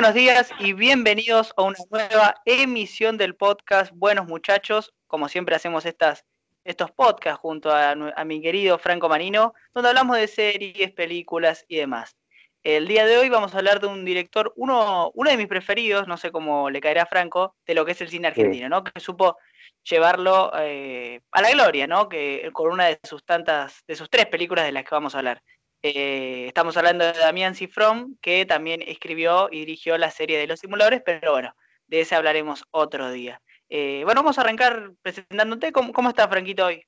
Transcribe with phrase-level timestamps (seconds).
[0.00, 4.94] buenos días y bienvenidos a una nueva emisión del podcast Buenos Muchachos.
[5.06, 6.24] Como siempre hacemos estas,
[6.64, 12.16] estos podcasts junto a, mi querido Franco Marino, donde hablamos de series, películas y demás.
[12.62, 16.08] El día de hoy vamos a hablar de un director, uno, uno de mis preferidos,
[16.08, 18.82] no sé cómo le caerá a Franco, de lo que es el cine argentino, ¿no?
[18.82, 19.36] Que supo
[19.82, 22.08] llevarlo eh, a la gloria, ¿no?
[22.08, 25.18] Que con una de sus tantas, de sus tres películas de las que vamos a
[25.18, 25.42] hablar.
[25.82, 30.60] Eh, estamos hablando de Damián Cifrón, que también escribió y dirigió la serie de los
[30.60, 31.54] simuladores, pero bueno,
[31.86, 33.40] de ese hablaremos otro día.
[33.70, 35.72] Eh, bueno, vamos a arrancar presentándote.
[35.72, 36.84] ¿Cómo, ¿Cómo estás, Franquito, hoy?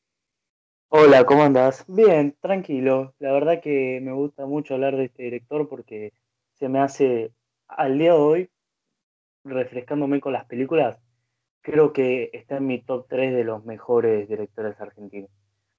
[0.89, 1.87] Hola, ¿cómo andas?
[1.89, 3.15] Bien, tranquilo.
[3.19, 6.13] La verdad que me gusta mucho hablar de este director porque
[6.59, 7.33] se me hace,
[7.69, 8.51] al día de hoy,
[9.43, 10.99] refrescándome con las películas,
[11.63, 15.31] creo que está en mi top 3 de los mejores directores argentinos.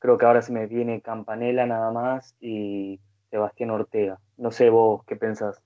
[0.04, 4.20] Creo que ahora se me viene Campanella nada más y Sebastián Ortega.
[4.36, 5.62] No sé vos qué pensás.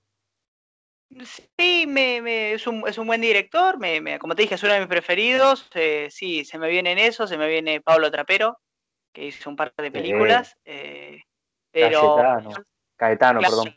[1.58, 4.78] Sí, me, es, un, es, un, buen director, me, como te dije, es uno de
[4.78, 5.68] mis preferidos.
[5.74, 8.60] Eh, sí, se me viene en eso, se me viene Pablo Trapero,
[9.12, 10.56] que hizo un par de películas.
[10.64, 11.20] Eh,
[11.72, 12.16] pero,
[12.94, 13.74] Caetano, perdón.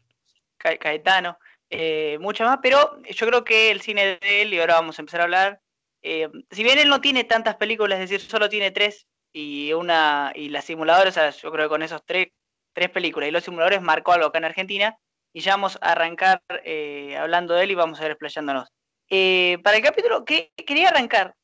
[0.60, 1.40] Caetano,
[1.72, 5.02] eh, mucho más, pero yo creo que el cine de él, y ahora vamos a
[5.02, 5.60] empezar a hablar,
[6.04, 10.50] si bien él no tiene tantas películas, es decir, solo tiene tres, y una y
[10.50, 12.28] las simuladores, yo creo que con esos tres,
[12.74, 14.98] tres películas y los simuladores marcó algo acá en Argentina
[15.34, 18.70] y ya vamos a arrancar eh, hablando de él y vamos a ir explayándonos.
[19.10, 21.36] Eh, para el capítulo, que quería arrancar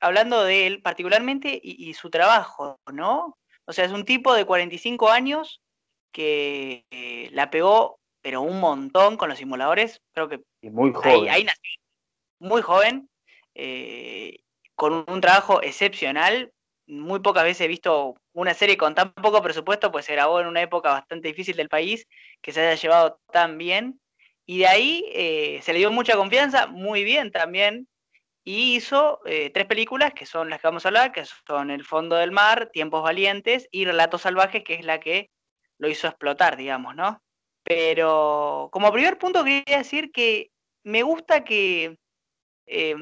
[0.00, 3.38] hablando de él particularmente y, su trabajo, ¿no?
[3.66, 5.62] O sea, es un tipo de 45 años
[6.12, 10.00] que eh, la pegó, pero un montón con los simuladores.
[10.12, 11.28] Creo que muy joven.
[11.30, 11.80] Ahí, nació.
[12.40, 13.08] Muy joven,
[14.74, 16.52] con un trabajo excepcional,
[16.86, 20.46] muy pocas veces he visto una serie con tan poco presupuesto, pues se grabó en
[20.46, 22.06] una época bastante difícil del país,
[22.42, 24.00] que se haya llevado tan bien.
[24.46, 27.88] Y de ahí eh, se le dio mucha confianza, muy bien también,
[28.44, 31.84] y hizo eh, tres películas que son las que vamos a hablar, que son El
[31.84, 35.30] fondo del mar, Tiempos valientes y Relatos salvajes, que es la que
[35.78, 37.22] lo hizo explotar, digamos, ¿no?
[37.62, 40.50] Pero como primer punto quería decir que
[40.84, 41.96] me gusta que,
[42.66, 42.96] eh,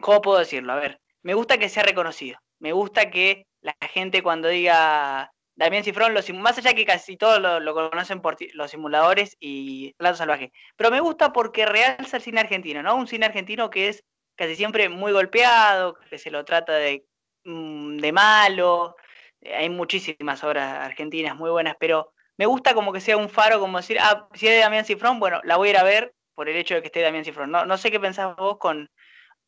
[0.00, 0.72] ¿cómo puedo decirlo?
[0.72, 5.84] A ver, me gusta que sea reconocido me gusta que la gente cuando diga Damián
[5.84, 10.52] Cifrón, los, más allá que casi todos lo, conocen por los simuladores y Plato Salvaje,
[10.76, 12.96] pero me gusta porque realza el cine argentino, ¿no?
[12.96, 14.04] Un cine argentino que es
[14.36, 17.04] casi siempre muy golpeado, que se lo trata de,
[17.44, 18.96] mm, de malo,
[19.42, 23.78] hay muchísimas obras argentinas muy buenas, pero me gusta como que sea un faro, como
[23.78, 26.48] decir, ah, si es de Damián Cifrón, bueno, la voy a ir a ver por
[26.48, 27.50] el hecho de que esté Damián Cifrón.
[27.50, 28.90] No, no sé qué pensás vos con,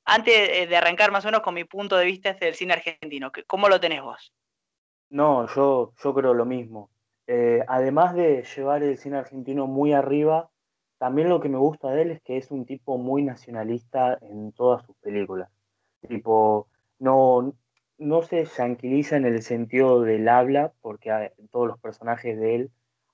[0.04, 3.68] antes de arrancar más o menos con mi punto de vista del cine argentino, ¿cómo
[3.68, 4.32] lo tenés vos?
[5.10, 6.90] No, yo, yo creo lo mismo.
[7.26, 10.50] Eh, además de llevar el cine argentino muy arriba,
[10.98, 14.52] también lo que me gusta de él es que es un tipo muy nacionalista en
[14.52, 15.50] todas sus películas.
[16.08, 16.68] Tipo,
[16.98, 17.54] no,
[17.98, 22.70] no se tranquiliza en el sentido del habla, porque todos los personajes de él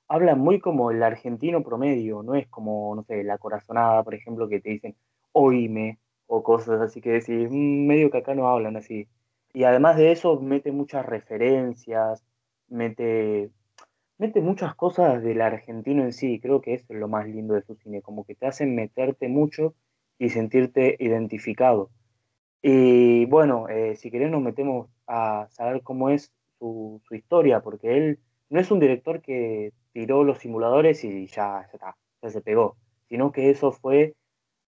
[0.08, 4.48] hablan muy como el argentino promedio, no es como, no sé, la corazonada, por ejemplo,
[4.48, 4.96] que te dicen,
[5.32, 5.98] oíme,
[6.28, 9.08] o cosas así que decís, mm, medio que acá no hablan así.
[9.52, 12.24] Y además de eso, mete muchas referencias,
[12.68, 13.50] mete,
[14.18, 16.38] mete muchas cosas del argentino en sí.
[16.40, 19.28] Creo que eso es lo más lindo de su cine, como que te hacen meterte
[19.28, 19.74] mucho
[20.18, 21.90] y sentirte identificado.
[22.62, 27.96] Y bueno, eh, si querés nos metemos a saber cómo es su, su, historia, porque
[27.96, 28.18] él
[28.50, 32.76] no es un director que tiró los simuladores y ya, ya, está, ya se pegó,
[33.08, 34.14] sino que eso fue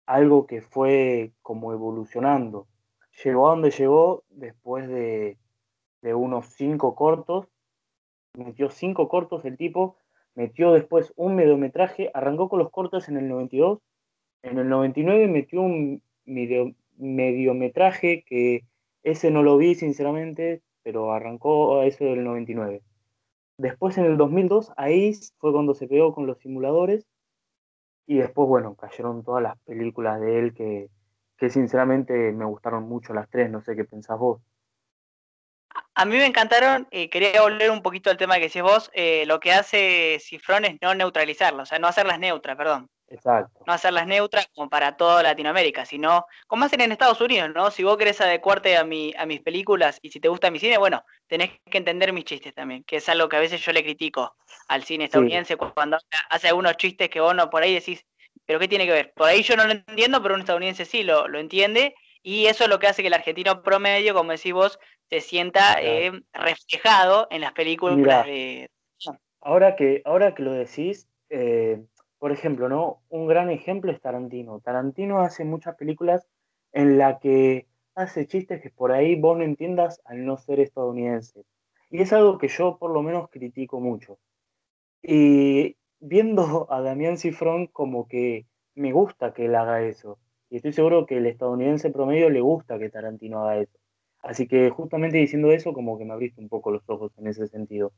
[0.09, 2.67] algo que fue como evolucionando.
[3.23, 5.37] Llegó a donde llegó después de,
[6.03, 7.49] unos cinco cortos,
[8.33, 9.99] metió cinco cortos el tipo,
[10.35, 13.81] metió después un mediometraje, arrancó con los cortos en el 92,
[14.43, 16.03] en el 99 metió un
[16.97, 18.65] mediometraje que
[19.03, 22.83] ese no lo vi sinceramente, pero arrancó eso del 99.
[23.59, 27.07] Después en el 2002, ahí fue cuando se pegó con los simuladores
[28.09, 30.89] y después, bueno, cayeron todas las películas de él que,
[31.37, 34.41] que sinceramente me gustaron mucho las tres, no sé qué pensás vos.
[35.95, 39.27] A mí me encantaron, eh, quería volver un poquito al tema que decís vos, eh,
[39.27, 42.89] lo que hace Cifrón es no neutralizarlas, o sea, no hacerlas neutras, perdón.
[43.11, 43.65] Exacto.
[43.67, 47.71] No hacerlas neutras como para toda Latinoamérica, sino como hacen en Estados Unidos, ¿no?
[47.71, 50.77] Si vos querés adecuarte a, mi, a mis películas y si te gusta mi cine,
[50.79, 53.83] bueno, tenés que entender mis chistes también, que es algo que a veces yo le
[53.83, 54.37] critico
[54.69, 58.05] al cine estadounidense cuando hace algunos chistes que vos no por ahí decís,
[58.45, 59.13] pero ¿qué tiene que ver?
[59.15, 62.65] Por ahí yo no lo entiendo, pero un estadounidense sí lo, lo entiende y eso
[62.65, 64.79] es lo que hace que el argentino promedio, como decís vos,
[65.09, 68.71] se sienta eh, reflejado en las películas de...
[69.41, 71.81] Ahora que, ahora que lo decís, eh,
[72.19, 73.03] por ejemplo, ¿no?
[73.09, 74.61] Un gran ejemplo es Tarantino.
[74.61, 76.27] Tarantino hace muchas películas
[76.73, 81.45] en la que hace chistes que por ahí vos no entiendas al no ser estadounidense.
[81.91, 84.19] Y es algo que yo por lo menos critico mucho.
[85.03, 90.19] Y viendo a Damián Cifrón como que me gusta que él haga eso.
[90.51, 93.79] Y estoy seguro que el estadounidense promedio le gusta que Tarantino haga eso.
[94.23, 97.47] Así que justamente diciendo eso, como que me abriste un poco los ojos en ese
[97.47, 97.93] sentido.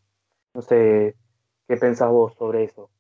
[0.55, 1.17] No sé
[1.69, 2.91] qué pensás vos sobre eso.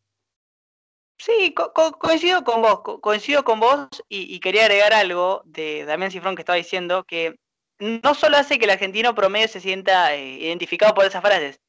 [1.20, 1.54] Sí,
[1.98, 6.56] coincido con vos, coincido con vos y, quería agregar algo de Damián Cifrón que estaba
[6.56, 7.36] diciendo, que
[7.78, 11.60] no solo hace que el argentino promedio se sienta eh, identificado por esas frases,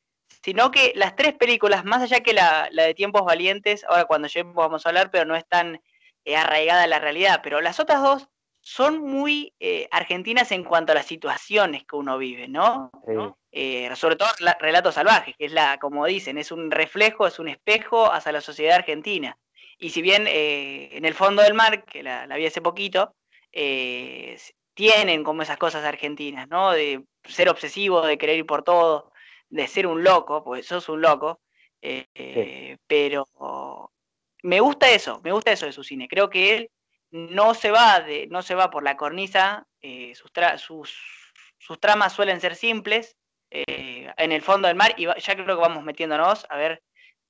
[0.41, 4.55] sino que las tres películas, más allá que la, de Tiempos Valientes, ahora cuando lleguemos
[4.55, 5.81] vamos a hablar, pero no es tan
[6.23, 8.29] eh, arraigada la realidad, pero las otras dos
[8.61, 12.91] son muy eh, argentinas en cuanto a las situaciones que uno vive, ¿no?
[13.51, 14.29] Eh, sobre todo
[14.59, 18.41] Relatos Salvajes, que es la, como dicen, es un reflejo, es un espejo hacia la
[18.41, 19.37] sociedad argentina.
[19.79, 23.15] Y si bien en el fondo del mar, que la, vi hace poquito,
[23.51, 26.71] tienen como esas cosas argentinas, ¿no?
[26.71, 29.11] De ser obsesivo, de querer ir por todo,
[29.49, 31.41] de ser un loco, pues sos un loco,
[32.87, 33.27] pero
[34.43, 36.07] me gusta eso, me gusta eso de su cine.
[36.07, 36.69] Creo que él
[37.11, 40.95] no se va, de, no se va por la cornisa, eh, sus,
[41.57, 43.17] sus, tramas suelen ser simples,
[43.49, 46.81] eh, en el fondo del mar, y ya creo que vamos metiéndonos, a ver,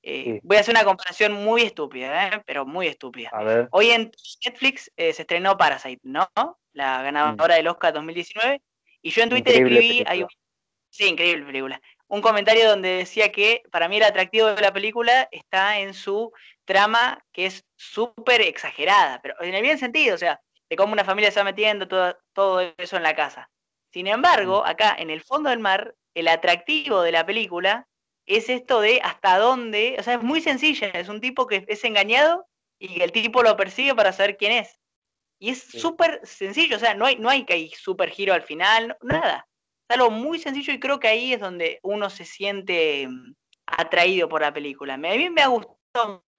[0.04, 3.32] eh, voy a hacer una comparación muy estúpida, pero muy estúpida.
[3.72, 4.12] Hoy en
[4.46, 6.30] Netflix se estrenó Parasite, ¿no?
[6.74, 7.58] La ganadora mm.
[7.58, 8.62] del Oscar 2019,
[9.02, 10.06] y yo en Twitter escribí,
[10.90, 15.30] sí, increíble película, un comentario donde decía que para mí el atractivo de la película
[15.32, 16.32] está en su
[16.72, 21.04] trama que es súper exagerada, pero en el bien sentido, o sea, de cómo una
[21.04, 23.50] familia se va metiendo todo, todo eso en la casa.
[23.92, 24.70] Sin embargo, mm.
[24.70, 27.88] acá en el fondo del mar, el atractivo de la película
[28.26, 31.84] es esto de hasta dónde, o sea, es muy sencilla, es un tipo que es
[31.84, 32.46] engañado
[32.80, 34.80] y el tipo lo persigue para saber quién es.
[35.40, 38.44] Y es súper sencillo, o sea, no hay, no hay que hay súper giro al
[38.44, 39.48] final, nada
[39.92, 43.34] algo muy sencillo y creo que ahí es donde uno se siente mm,
[43.66, 44.96] atraído por la película.
[44.96, 45.78] A mí me ha gustado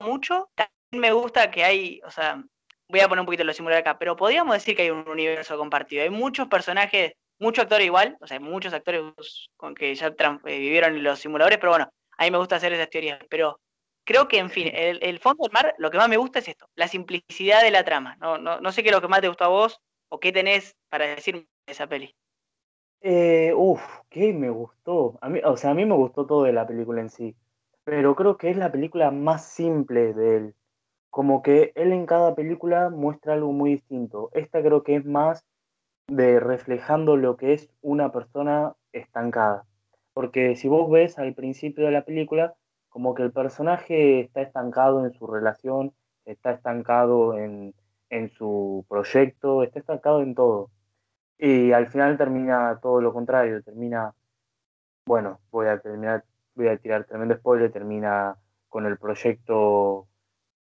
[0.01, 2.43] mucho, también me gusta que hay, o sea,
[2.89, 5.57] voy a poner un poquito los simuladores acá, pero podríamos decir que hay un universo
[5.57, 6.03] compartido.
[6.03, 9.03] Hay muchos personajes, muchos actores igual, o sea, muchos actores
[9.57, 11.89] con que ya eh, vivieron en los simuladores, pero bueno,
[12.19, 13.19] a mí me gusta hacer esas teorías.
[13.31, 13.59] Pero
[14.05, 16.67] creo que, en fin, el, fondo del mar, lo que más me gusta es esto,
[16.75, 18.17] la simplicidad de la trama.
[18.21, 20.33] No, no, no sé qué es lo que más te gustó a vos o qué
[20.33, 22.15] tenés para decir de esa peli.
[23.01, 25.19] Eh, uf, ¿qué me gustó?
[25.21, 27.35] A mí, o sea, a mí me gustó todo de la película en sí,
[27.85, 30.55] pero creo que es la película más simple de él.
[31.11, 34.31] Como que él en cada película muestra algo muy distinto.
[34.33, 35.45] Esta creo que es más
[36.09, 39.65] de reflejando lo que es una persona estancada.
[40.15, 42.55] Porque si vos ves al principio de la película,
[42.89, 45.95] como que el personaje está estancado en su relación,
[46.25, 47.75] está estancado en,
[48.11, 50.71] en su proyecto, está estancado en todo.
[51.39, 54.15] Y al final termina todo lo contrario, termina,
[55.07, 56.25] bueno, voy a terminar,
[56.55, 58.37] voy a tirar tremendo spoiler, termina
[58.69, 60.09] con el proyecto,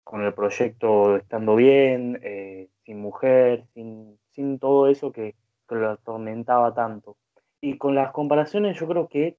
[0.04, 5.34] con el proyecto estando bien, eh, sin mujer, sin, sin todo eso que,
[5.68, 7.16] lo atormentaba tanto.
[7.60, 9.36] Y con las comparaciones yo creo que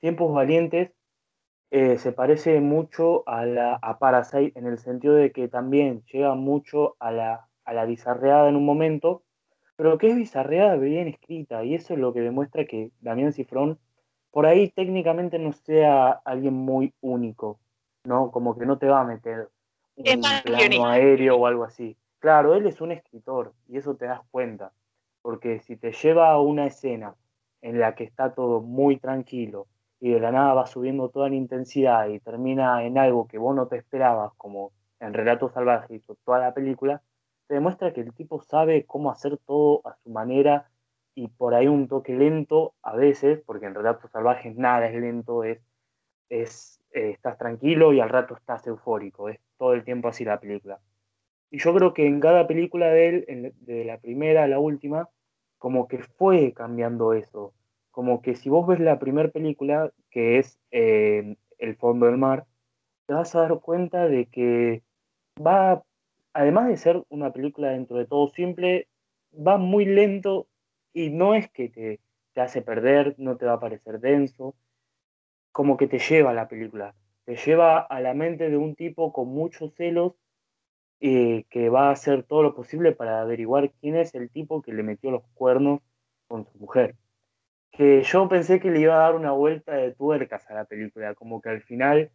[0.00, 0.90] Tiempos Valientes
[1.70, 6.34] eh, se parece mucho a, la, a Parasite en el sentido de que también llega
[6.34, 9.22] mucho a la, a la bizarreada en un momento,
[9.76, 13.78] pero que es bizarreada bien escrita, y eso es lo que demuestra que Damián Cifrón
[14.38, 17.58] por ahí técnicamente no sea alguien muy único,
[18.04, 18.30] ¿no?
[18.30, 19.48] Como que no te va a meter
[19.96, 20.04] un
[20.44, 21.96] plano aéreo o algo así.
[22.20, 24.70] Claro, él es un escritor, y eso te das cuenta,
[25.22, 27.16] porque si te lleva a una escena
[27.62, 29.66] en la que está todo muy tranquilo,
[29.98, 33.56] y de la nada va subiendo toda la intensidad y termina en algo que vos
[33.56, 37.02] no te esperabas, como en Relatos Salvajes o toda la película,
[37.48, 40.70] te demuestra que el tipo sabe cómo hacer todo a su manera
[41.18, 45.42] y por ahí un toque lento a veces, porque en Relatos Salvajes nada es lento,
[45.42, 45.58] es,
[46.28, 50.38] es eh, estás tranquilo y al rato estás eufórico, es todo el tiempo así la
[50.38, 50.78] película.
[51.50, 55.08] Y yo creo que en cada película de él, de la primera a la última,
[55.58, 57.52] como que fue cambiando eso.
[57.90, 62.46] Como que si vos ves la primera película, que es eh, El fondo del mar,
[63.06, 64.84] te vas a dar cuenta de que
[65.44, 65.82] va
[66.32, 68.86] además de ser una película dentro de todo simple,
[69.34, 70.46] va muy lento
[70.98, 72.00] y no es que te,
[72.40, 74.56] hace perder, no te va a parecer denso,
[75.52, 79.12] como que te lleva a la película, te lleva a la mente de un tipo
[79.12, 80.14] con muchos celos
[81.00, 84.72] y que va a hacer todo lo posible para averiguar quién es el tipo que
[84.72, 85.80] le metió los cuernos
[86.26, 86.96] con su mujer.
[87.70, 91.14] Que yo pensé que le iba a dar una vuelta de tuercas a la película,
[91.14, 92.10] como que al final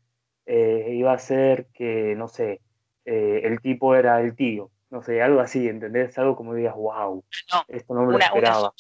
[0.46, 2.62] eh, iba a ser que, no sé,
[3.06, 4.72] eh, el tipo era el tío.
[4.94, 6.16] No sé, algo así, ¿entendés?
[6.20, 7.24] Algo como digas, wow,
[7.68, 8.72] esto no me lo esperaba.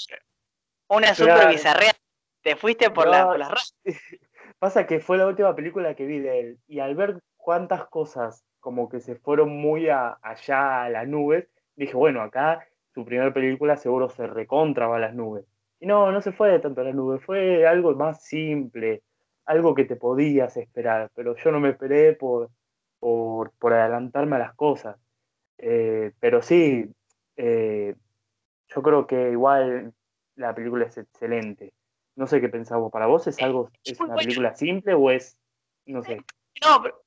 [0.87, 1.55] Una, super.
[2.43, 3.75] Te fuiste por, la, por las
[4.59, 6.59] Pasa que fue la última película que vi de él.
[6.67, 11.95] Y al ver cuántas cosas como que se fueron muy allá a las nubes, dije,
[11.95, 15.45] bueno, acá su primera película seguro se recontra a las nubes.
[15.79, 19.01] Y no, no se fue de tanto a las nubes, fue algo más simple,
[19.45, 22.51] algo que te podías esperar, pero yo no me esperé por,
[22.99, 24.95] por, adelantarme a las cosas.
[25.57, 26.89] Eh, pero sí,
[27.37, 27.95] eh,
[28.67, 29.93] yo creo que igual
[30.35, 31.73] la película es excelente.
[32.15, 32.91] No sé qué pensamos.
[32.91, 35.39] ¿Para vos es algo, es una película simple o es,
[35.85, 36.17] no sé?
[36.63, 37.03] No, pero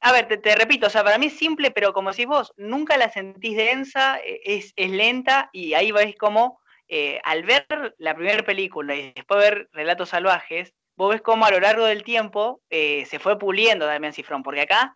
[0.00, 2.96] a ver, te, repito, o sea, para mí es simple, pero como decís vos, nunca
[2.96, 7.66] la sentís densa, e, es, es lenta y ahí veis como eh, al ver
[7.98, 12.04] la primera película y después ver Relatos Salvajes, vos ves cómo a lo largo del
[12.04, 14.94] tiempo eh, se fue puliendo Damián Cifrón, porque acá,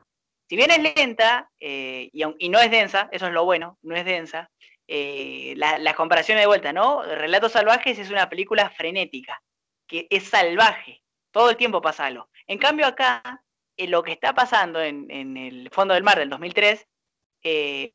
[0.51, 4.05] si bien es lenta eh, y, no es densa, eso es lo bueno, no es
[4.05, 4.51] densa,
[4.89, 7.05] la, la comparación de vuelta, ¿no?
[7.05, 9.41] Relatos Salvajes es una película frenética,
[9.87, 12.29] que es salvaje, todo el tiempo pasa algo.
[12.49, 13.23] En cambio acá
[13.87, 16.87] lo que está pasando en, el fondo del mar del 2003,
[17.45, 17.93] eh,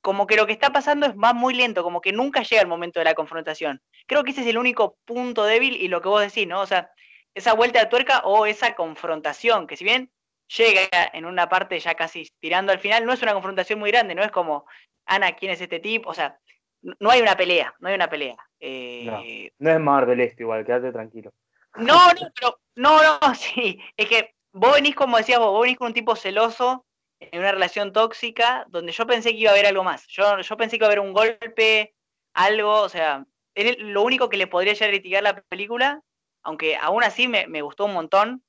[0.00, 2.68] como que lo que está pasando es más muy lento, como que nunca llega el
[2.68, 3.80] momento de la confrontación.
[4.06, 6.60] Creo que ese es el único punto débil y lo que vos decís, ¿no?
[6.60, 6.90] O sea,
[7.34, 10.10] esa vuelta de tuerca o esa confrontación, que si bien
[10.56, 14.14] llega en una parte ya casi tirando al final, no es una confrontación muy grande,
[14.14, 14.66] no es como,
[15.06, 16.10] Ana, ¿quién es este tipo?
[16.10, 16.38] O sea,
[16.82, 18.36] no hay una pelea, no hay una pelea.
[18.60, 19.22] Eh, no,
[19.58, 21.32] no es Marvel esto igual, quédate tranquilo.
[21.76, 25.78] No, no, pero, no, no, sí, es que vos venís, como decías vos, vos venís
[25.78, 26.84] con un tipo celoso
[27.20, 30.06] en una relación tóxica donde yo pensé que iba a haber algo más.
[30.08, 31.94] Yo, yo pensé que iba a haber un golpe,
[32.34, 36.02] algo, o sea, es lo único que le podría llegar a criticar la película,
[36.42, 38.42] aunque aún así me, gustó un montón.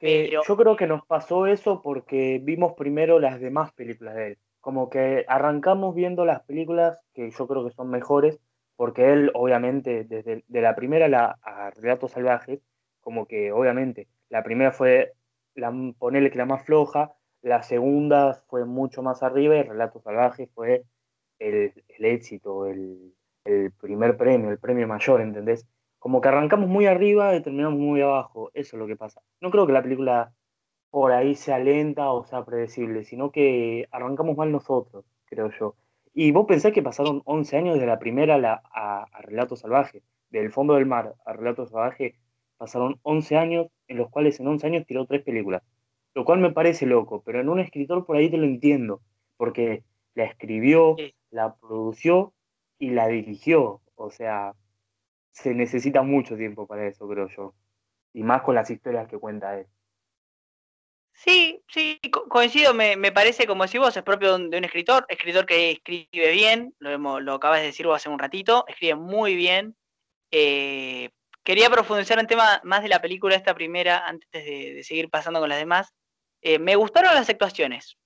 [0.00, 4.38] Yo creo que nos pasó eso porque vimos primero las demás películas de él.
[4.60, 8.38] Como que arrancamos viendo las películas que yo creo que son mejores,
[8.76, 12.60] porque él, obviamente, desde de la primera la, a Relatos Salvajes,
[13.00, 15.12] como que obviamente la primera fue
[15.54, 20.48] la, ponerle que la más floja, la segunda fue mucho más arriba y Relato Salvaje
[20.54, 20.84] fue
[21.38, 23.12] el, éxito, el,
[23.80, 25.66] primer premio, el premio mayor, ¿entendés?
[26.02, 29.22] Como que arrancamos muy arriba y terminamos muy abajo, eso es lo que pasa.
[29.40, 30.32] No creo que la película
[30.90, 35.76] por ahí sea lenta o sea predecible, sino que arrancamos mal nosotros, creo yo.
[36.12, 40.50] Y vos pensás que pasaron 11 años de la primera a, a Relato Salvaje, del
[40.50, 42.16] fondo del mar a Relato Salvaje,
[42.56, 45.62] pasaron 11 años en los cuales en 11 años tiró tres películas,
[46.14, 49.02] lo cual me parece loco, pero en un escritor por ahí te lo entiendo,
[49.36, 49.84] porque
[50.16, 50.96] la escribió,
[51.30, 52.32] la produció
[52.80, 54.56] y la dirigió, o sea,
[55.32, 57.54] se necesita mucho tiempo para eso, creo yo,
[58.12, 59.66] y más con las historias que cuenta él.
[61.14, 65.70] Sí, sí, coincido, me, parece, como decís vos, es propio de un escritor, escritor que
[65.72, 69.76] escribe bien, lo, lo acabas de decir vos hace un ratito, escribe muy bien,
[70.32, 71.10] eh,
[71.44, 75.48] quería profundizar en tema más de la película esta primera, antes de, seguir pasando con
[75.48, 75.92] las demás.
[76.40, 77.96] Eh, me gustaron las actuaciones.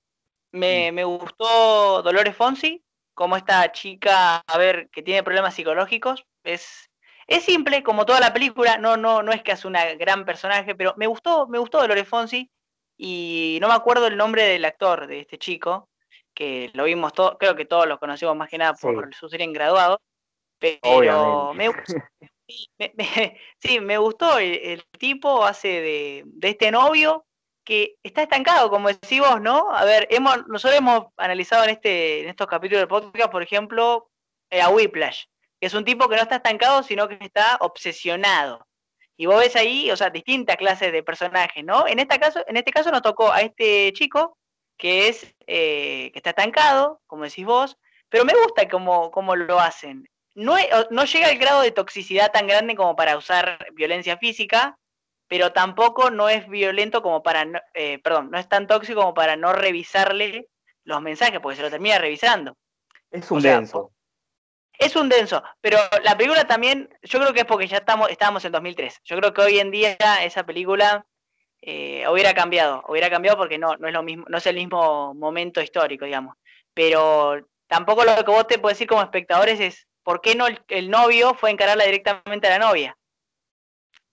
[0.53, 2.83] Me, gustó Dolores Fonsi,
[3.15, 6.25] como esta chica, a ver, que tiene problemas psicológicos.
[6.45, 6.91] Es,
[7.27, 10.75] es simple, como toda la película, no, no, no es que hace una gran personaje,
[10.75, 12.51] pero me gustó, me gustó Dolores Fonsi.
[12.99, 15.91] Y no me acuerdo el nombre del actor de este chico,
[16.35, 19.45] que lo vimos todo, creo que todos lo conocimos más que nada por su serie
[19.45, 20.01] en graduado.
[20.59, 21.69] Pero me,
[22.49, 22.93] Sí, me,
[23.59, 27.27] sí, me gustó el, tipo, hace de, este novio
[27.65, 29.73] que está estancado, como decís vos, ¿no?
[29.75, 34.09] A ver, hemos, nosotros hemos analizado en, este, en estos capítulos del podcast, por ejemplo,
[34.51, 35.25] eh, a Whiplash,
[35.61, 38.67] que es un tipo que no está estancado, sino que está obsesionado.
[39.17, 41.87] Y vos ves ahí, o sea, distintas clases de personajes, ¿no?
[41.87, 44.37] En este caso, en este caso nos tocó a este chico
[44.79, 47.79] que es eh, que está estancado, como decís vos,
[48.11, 52.77] pero me gusta cómo, cómo lo hacen no, llega al grado de toxicidad tan grande
[52.77, 54.79] como para usar violencia física,
[55.29, 59.37] pero tampoco no es violento como para, eh, perdón, no es tan tóxico como para
[59.37, 60.49] no revisarle
[60.85, 62.57] los mensajes, porque se lo termina revisando.
[63.11, 63.93] Es un denso.
[64.79, 68.45] Es un denso, pero la película también, yo creo que es porque ya estamos, estábamos
[68.45, 69.01] en 2003.
[69.05, 71.07] Yo creo que hoy en día esa película
[71.63, 75.15] eh, hubiera cambiado, hubiera cambiado porque no, no es lo mismo, no es el mismo
[75.15, 76.37] momento histórico, digamos.
[76.75, 80.91] Pero tampoco lo que vos te puedes decir como espectadores es ¿por qué no el,
[80.91, 82.97] novio fue a encararla directamente a la novia?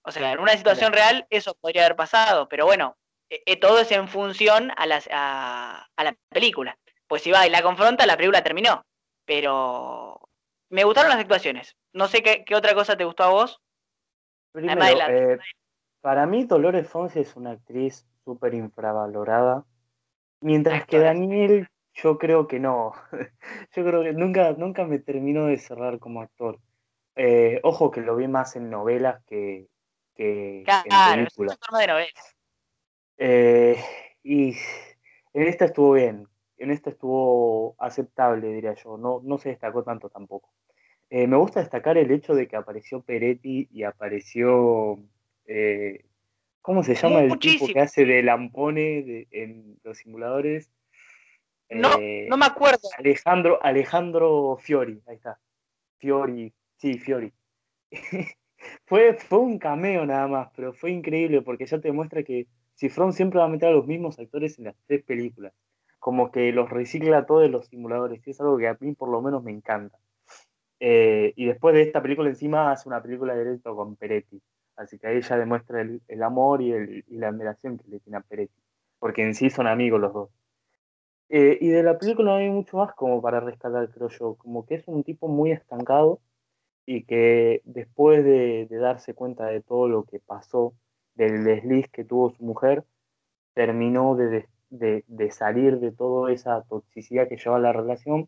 [0.01, 2.98] O sea, en una situación real eso podría haber pasado, pero bueno,
[3.29, 6.77] eh, eh, todo es en función a, a, la película.
[7.08, 8.84] Pues si va y la confronta, la película terminó.
[9.25, 10.20] Pero
[10.74, 11.77] me gustaron las actuaciones.
[11.94, 13.62] No sé qué, otra cosa te gustó a vos.
[14.56, 15.38] Eh,
[16.01, 19.65] para mí Dolores Fonsi es una actriz súper infravalorada
[20.42, 22.94] Mientras que Daniel, yo creo que no.
[23.75, 26.60] yo creo que nunca, nunca me terminó de cerrar como actor.
[27.15, 29.68] Eh, ojo que lo vi más en novelas que,
[30.15, 31.58] que en películas.
[31.62, 32.36] Es de novelas.
[33.18, 33.77] Eh,
[34.24, 34.56] y
[35.34, 36.27] en esta estuvo bien,
[36.58, 38.98] en esta estuvo aceptable, diría yo.
[38.98, 40.51] No, no se destacó tanto tampoco.
[41.15, 44.98] Eh, me gusta destacar el hecho de que apareció Peretti y apareció.
[45.46, 46.05] Eh,
[46.60, 50.72] ¿Cómo se llama el tipo que hace de Lampone en los simuladores?
[51.70, 52.89] No, eh, no me acuerdo.
[52.98, 55.38] Alejandro, Alejandro Fiori, ahí está.
[56.00, 57.32] Fiori, sí, Fiori.
[58.86, 63.13] fue, fue un cameo nada más, pero fue increíble porque ya te demuestra que Cifrón
[63.13, 65.53] siempre va a meter a los mismos actores en las tres películas
[66.00, 69.22] como que los recicla todos los simuladores, y es algo que a mí por lo
[69.22, 69.98] menos me encanta.
[70.86, 74.42] Eh, y después de esta película encima hace una película directo con Peretti,
[74.75, 78.62] así que ahí ya demuestra el, amor y, la admiración que le tiene a Peretti,
[79.00, 80.30] porque en sí son amigos los dos.
[81.30, 84.66] Eh, y de la película no hay mucho más como para rescatar, creo yo, como
[84.66, 86.20] que es un tipo muy estancado
[86.86, 90.74] y que después de, darse cuenta de todo lo que pasó,
[91.16, 92.84] del desliz que tuvo su mujer,
[93.54, 98.28] terminó de, de, salir de toda esa toxicidad que lleva la relación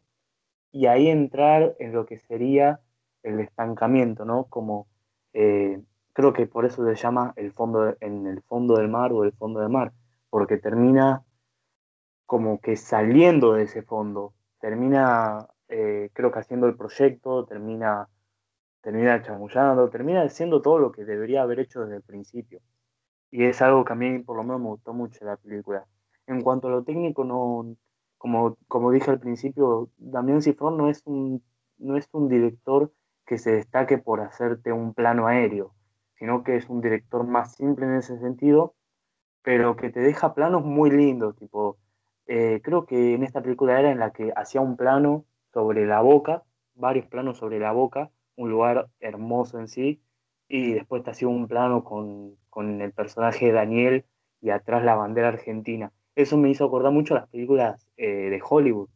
[0.75, 2.81] y ahí entrar en lo que sería
[3.23, 4.43] el estancamiento, ¿no?
[4.49, 4.87] Como
[5.31, 9.23] eh, creo que por eso se llama el fondo en el fondo del mar o
[9.23, 9.93] el fondo del mar,
[10.29, 11.23] porque termina
[12.25, 18.09] como que saliendo de ese fondo, termina eh, creo que haciendo el proyecto, termina
[18.81, 22.59] termina chamullando, termina haciendo todo lo que debería haber hecho desde el principio.
[23.31, 25.85] Y es algo que a mí por lo menos me gustó mucho la película.
[26.27, 27.77] En cuanto a lo técnico, no,
[28.17, 31.43] como, como dije al principio, Damián Cifrón no es, un,
[31.77, 32.91] no es un director
[33.25, 35.73] que se destaque por hacerte un plano aéreo,
[36.15, 38.75] sino que es un director más simple en ese sentido,
[39.41, 41.77] pero que te deja planos muy lindos, tipo,
[42.27, 46.01] eh, creo que en esta película era en la que hacía un plano sobre la
[46.01, 50.01] boca, varios planos sobre la boca, un lugar hermoso en sí,
[50.47, 54.05] y después te hacía un plano con, con el personaje de Daniel
[54.41, 58.41] y atrás la bandera argentina eso me hizo acordar mucho a las películas eh, de
[58.47, 58.89] Hollywood.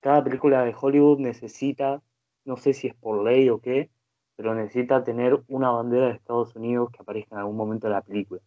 [0.00, 2.02] Cada película de Hollywood necesita,
[2.44, 3.90] no sé si es por ley o qué,
[4.36, 8.02] pero necesita tener una bandera de Estados Unidos que aparezca en algún momento de la
[8.02, 8.40] película.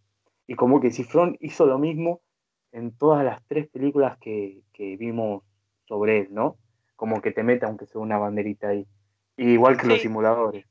[0.46, 2.22] Y como que Cifrón hizo lo mismo
[2.72, 5.44] en todas las tres películas que, vimos
[5.88, 6.58] sobre él, ¿no?
[6.96, 8.86] Como que te mete aunque sea una banderita ahí.
[9.38, 10.66] igual que los simuladores.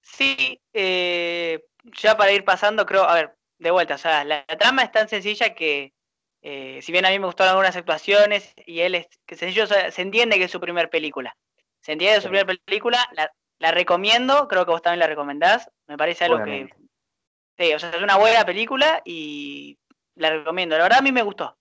[0.00, 1.62] Sí, eh,
[2.00, 5.08] ya para ir pasando, creo, a ver, de vuelta, o sea, la trama es tan
[5.08, 5.92] sencilla que
[6.42, 10.02] eh, si bien a mí me gustaron algunas actuaciones y él es que sencillo, se
[10.02, 11.36] entiende que es su primer película.
[11.80, 13.08] Se entiende que es su primera película,
[13.58, 15.70] la, recomiendo, creo que vos también la recomendás.
[15.86, 16.68] Me parece algo que.
[17.58, 19.78] Sí, o sea, es una buena película y
[20.14, 20.76] la recomiendo.
[20.76, 21.56] La verdad a mí me gustó.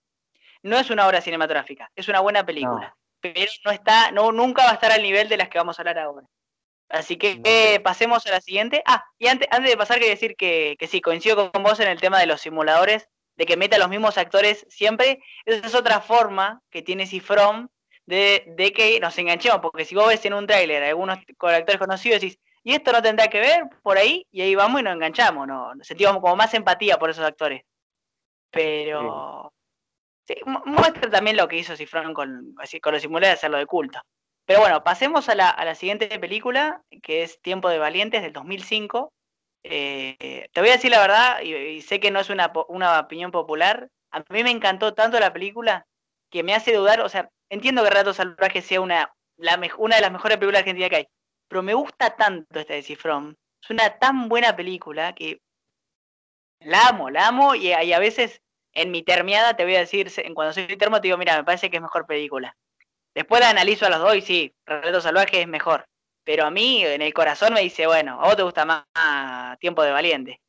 [0.62, 2.96] No es una obra cinematográfica, es una buena película.
[3.20, 5.82] Pero no está, no, nunca va a estar al nivel de las que vamos a
[5.82, 6.28] hablar ahora.
[6.90, 8.84] Así que eh, pasemos a la siguiente.
[8.86, 11.88] Ah, y antes, antes de pasar, quería decir que, que sí, coincido con vos en
[11.88, 16.02] el tema de los simuladores de que meta los mismos actores siempre, esa es otra
[16.02, 17.70] forma que tiene Cifrón
[18.06, 22.22] de, de que nos enganchemos, porque si vos ves en un tráiler algunos actores conocidos
[22.22, 25.48] decís, y esto no tendrá que ver por ahí, y ahí vamos y nos enganchamos,
[25.48, 25.72] ¿no?
[25.82, 27.64] sentimos como más empatía por esos actores.
[28.50, 29.54] Pero
[30.26, 34.02] sí, muestra también lo que hizo Cifrón con, con los simuladores de hacerlo de culto.
[34.46, 38.34] Pero bueno, pasemos a la, a la siguiente película, que es Tiempo de Valientes del
[38.34, 39.14] 2005,
[39.64, 42.52] eh, te voy a decir la verdad, y, sé que no es una,
[43.00, 45.86] opinión popular, a mí me encantó tanto la película
[46.30, 49.14] que me hace dudar, o sea, entiendo que Rato Salvaje sea una,
[49.78, 51.08] una de las mejores películas argentinas que hay,
[51.48, 55.42] pero me gusta tanto esta de Cifrón, es una tan buena película que
[56.60, 58.42] la amo, la amo, y, a veces
[58.74, 61.44] en mi termiada te voy a decir, en cuando soy termo te digo, mira, me
[61.44, 62.56] parece que es mejor película.
[63.16, 65.88] Después la analizo a los dos y sí, Relato Salvaje es mejor
[66.28, 68.84] pero a mí en el corazón me dice, bueno, a vos te gusta más
[69.60, 70.42] Tiempo de Valiente.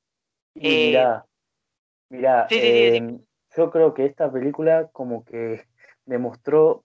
[0.57, 1.25] Mirá,
[2.09, 3.21] mirá em,
[3.57, 5.63] yo creo que esta película como que
[6.05, 6.83] demostró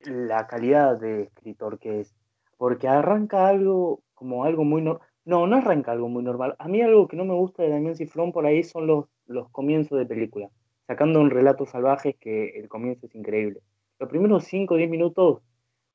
[0.00, 2.16] la calidad de escritor que es,
[2.56, 4.80] porque arranca algo como algo muy...
[4.80, 6.56] No, no, no arranca algo muy normal.
[6.58, 9.50] A mí algo que no me gusta de Damián Cifrón por ahí son los, los
[9.50, 10.48] comienzos de película,
[10.86, 13.60] sacando un relato salvaje que el comienzo es increíble.
[13.98, 15.42] Los primeros 5 o 10 minutos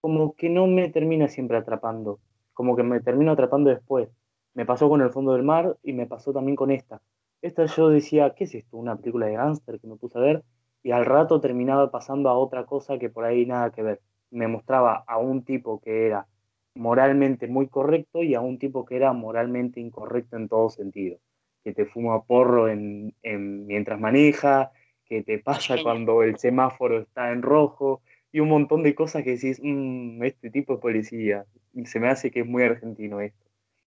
[0.08, 2.22] como que no me termina siempre atrapando
[2.54, 4.08] como que me termino atrapando después.
[4.54, 7.02] Me pasó con El fondo del mar y me pasó también con esta.
[7.41, 8.78] Esta yo decía, ¿qué es esto?
[8.78, 10.43] Una película de gángster que me puse a ver
[10.82, 14.00] y al rato terminaba pasando a otra cosa que por ahí nada que ver.
[14.32, 16.26] Me mostraba a un tipo que era
[16.74, 21.17] moralmente muy correcto y a un tipo que era moralmente incorrecto en todo sentido.
[21.65, 24.72] Que te fuma porro en, mientras maneja,
[25.04, 29.32] que te pasa cuando el semáforo está en rojo y un montón de cosas que
[29.32, 31.46] decís, mmm, este tipo de policía,
[31.86, 33.46] se me hace que es muy argentino esto.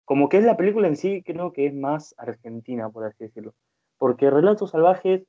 [0.06, 3.54] Como que es la película en sí, creo que es más argentina, por así decirlo.
[3.98, 5.24] Porque Relatos Salvajes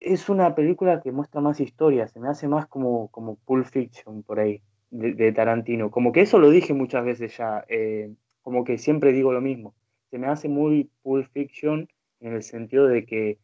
[0.00, 4.22] es una película que muestra más historia, se me hace más como, como Pulp Fiction
[4.22, 5.90] por ahí, de, Tarantino.
[5.90, 9.74] Como que eso lo dije muchas veces ya, eh, como que siempre digo lo mismo.
[10.10, 11.88] Se me hace muy Pulp Fiction
[12.20, 13.38] en el sentido de que,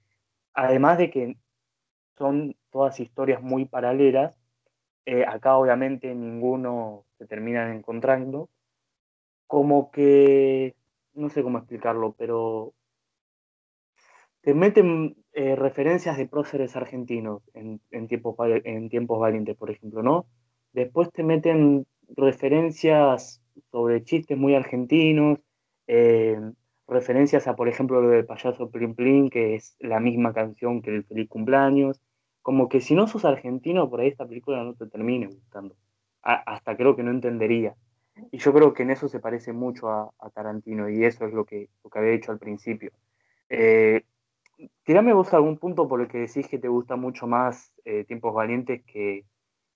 [0.54, 1.36] además de que
[2.16, 4.34] son todas historias muy paralelas,
[5.06, 8.48] eh, acá obviamente ninguno se termina encontrando,
[9.46, 10.76] como que,
[11.14, 12.74] no sé cómo explicarlo, pero
[14.42, 20.26] te meten eh, referencias de próceres argentinos en, tiempos, en tiempos valientes, por ejemplo, ¿no?
[20.72, 25.38] Después te meten referencias sobre chistes muy argentinos,
[25.86, 26.38] eh,
[26.88, 30.90] referencias a, por ejemplo, lo del payaso Plin Plin, que es la misma canción que
[30.90, 32.00] el Feliz Cumpleaños.
[32.42, 35.76] Como que si no sos argentino, por ahí esta película no te termina gustando.
[36.22, 37.74] hasta creo que no entendería.
[38.30, 41.44] Y yo creo que en eso se parece mucho a, Tarantino, y eso es lo
[41.44, 42.92] que, lo que había dicho al principio.
[43.48, 44.04] Eh,
[44.84, 48.34] tirame vos algún punto por el que decís que te gusta mucho más eh, Tiempos
[48.34, 49.24] Valientes que,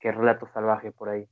[0.01, 1.27] Relatos Salvajes por ahí.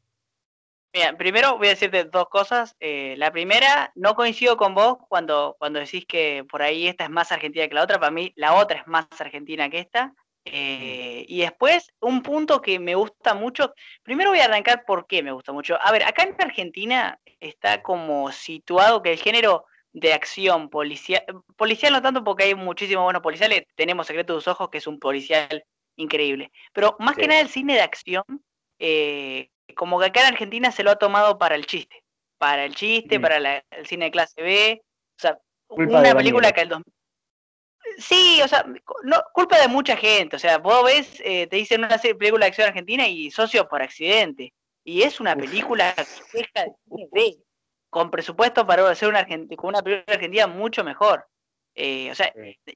[0.94, 2.76] Mira, primero voy a decirte dos cosas.
[2.78, 7.10] Eh, la primera, no coincido con vos cuando, cuando decís que por ahí esta es
[7.10, 7.98] más argentina que la otra.
[7.98, 10.14] Para mí, la otra es más argentina que esta.
[10.44, 13.74] Eh, y después, un punto que me gusta mucho.
[14.04, 15.76] Primero voy a arrancar por qué me gusta mucho.
[15.80, 21.24] A ver, acá en Argentina está como situado que el género de acción policial,
[21.56, 24.86] policial no tanto porque hay muchísimos buenos policiales, tenemos Secreto de tus Ojos, que es
[24.86, 25.64] un policial
[25.96, 28.24] increíble, pero más que nada el cine de acción,
[28.80, 32.04] eh, como que acá en Argentina se lo ha tomado para el chiste,
[32.38, 36.68] para el chiste, para el cine de clase B, o sea, una película que el
[36.68, 36.94] 2000...
[37.98, 38.64] Sí, o sea,
[39.02, 42.48] no, culpa de mucha gente, o sea, vos ves, eh, te dicen una película de
[42.48, 47.38] acción argentina y socio por accidente, y es una película que deja de
[47.94, 51.24] con presupuesto para hacer una, con una película argentina mucho mejor.
[51.76, 52.32] Eh, o sea,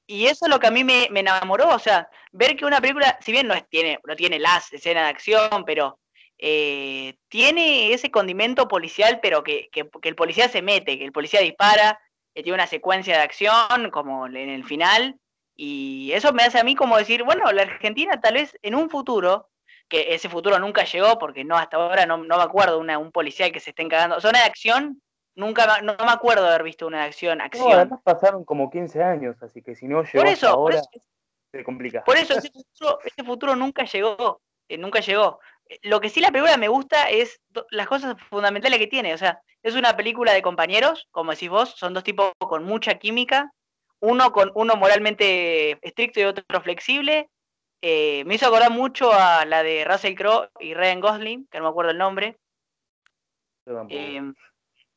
[0.07, 3.17] y eso es lo que a mí me, enamoró, o sea, ver que una película,
[3.21, 5.99] si bien no, tiene, no tiene las escenas de acción, pero
[6.39, 9.69] eh, tiene ese condimento policial, pero que,
[10.01, 11.99] el policía se mete, que el policía dispara,
[12.33, 15.19] que tiene una secuencia de acción como en el final,
[15.55, 18.89] y eso me hace a mí como decir, bueno, la Argentina tal vez en un
[18.89, 19.49] futuro,
[19.89, 23.51] que ese futuro nunca llegó, porque no hasta ahora no, me acuerdo una, un policía
[23.51, 25.01] que se estén cagando, zona de acción
[25.39, 27.39] Nunca, no, me acuerdo de haber visto una acción.
[27.39, 27.69] acción.
[27.69, 30.73] No, además pasaron como 15 años, así que si no llegó por eso, ahora, por
[30.73, 31.05] eso,
[31.53, 32.03] se complica.
[32.03, 35.39] Por eso ese futuro, ese futuro nunca llegó, eh, nunca llegó.
[35.83, 39.13] Lo que sí la película me gusta es las cosas fundamentales que tiene.
[39.13, 42.95] O sea, es una película de compañeros, como decís vos, son dos tipos con mucha
[42.95, 43.51] química,
[43.99, 47.29] uno con uno moralmente estricto y otro flexible.
[47.81, 51.65] Eh, me hizo acordar mucho a la de Russell Crowe y Ryan Gosling, que no
[51.65, 52.37] me acuerdo el nombre.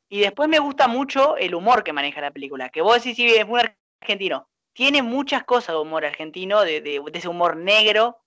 [0.08, 2.68] Y después me gusta mucho el humor que maneja la película.
[2.68, 3.62] Que vos decís, sí, es muy
[4.00, 4.48] argentino.
[4.72, 8.18] Tiene muchas cosas de humor argentino, de, ese humor negro.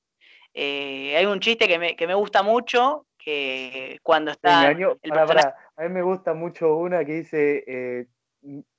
[0.57, 4.71] Eh, hay un chiste que me, que me, gusta mucho, que cuando está...
[4.71, 8.05] el A mí me gusta mucho una que dice, eh,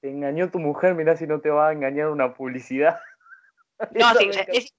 [0.01, 2.99] te engañó tu mujer, mirá si no te va a engañar una publicidad.
[3.91, 4.73] No, sí, es,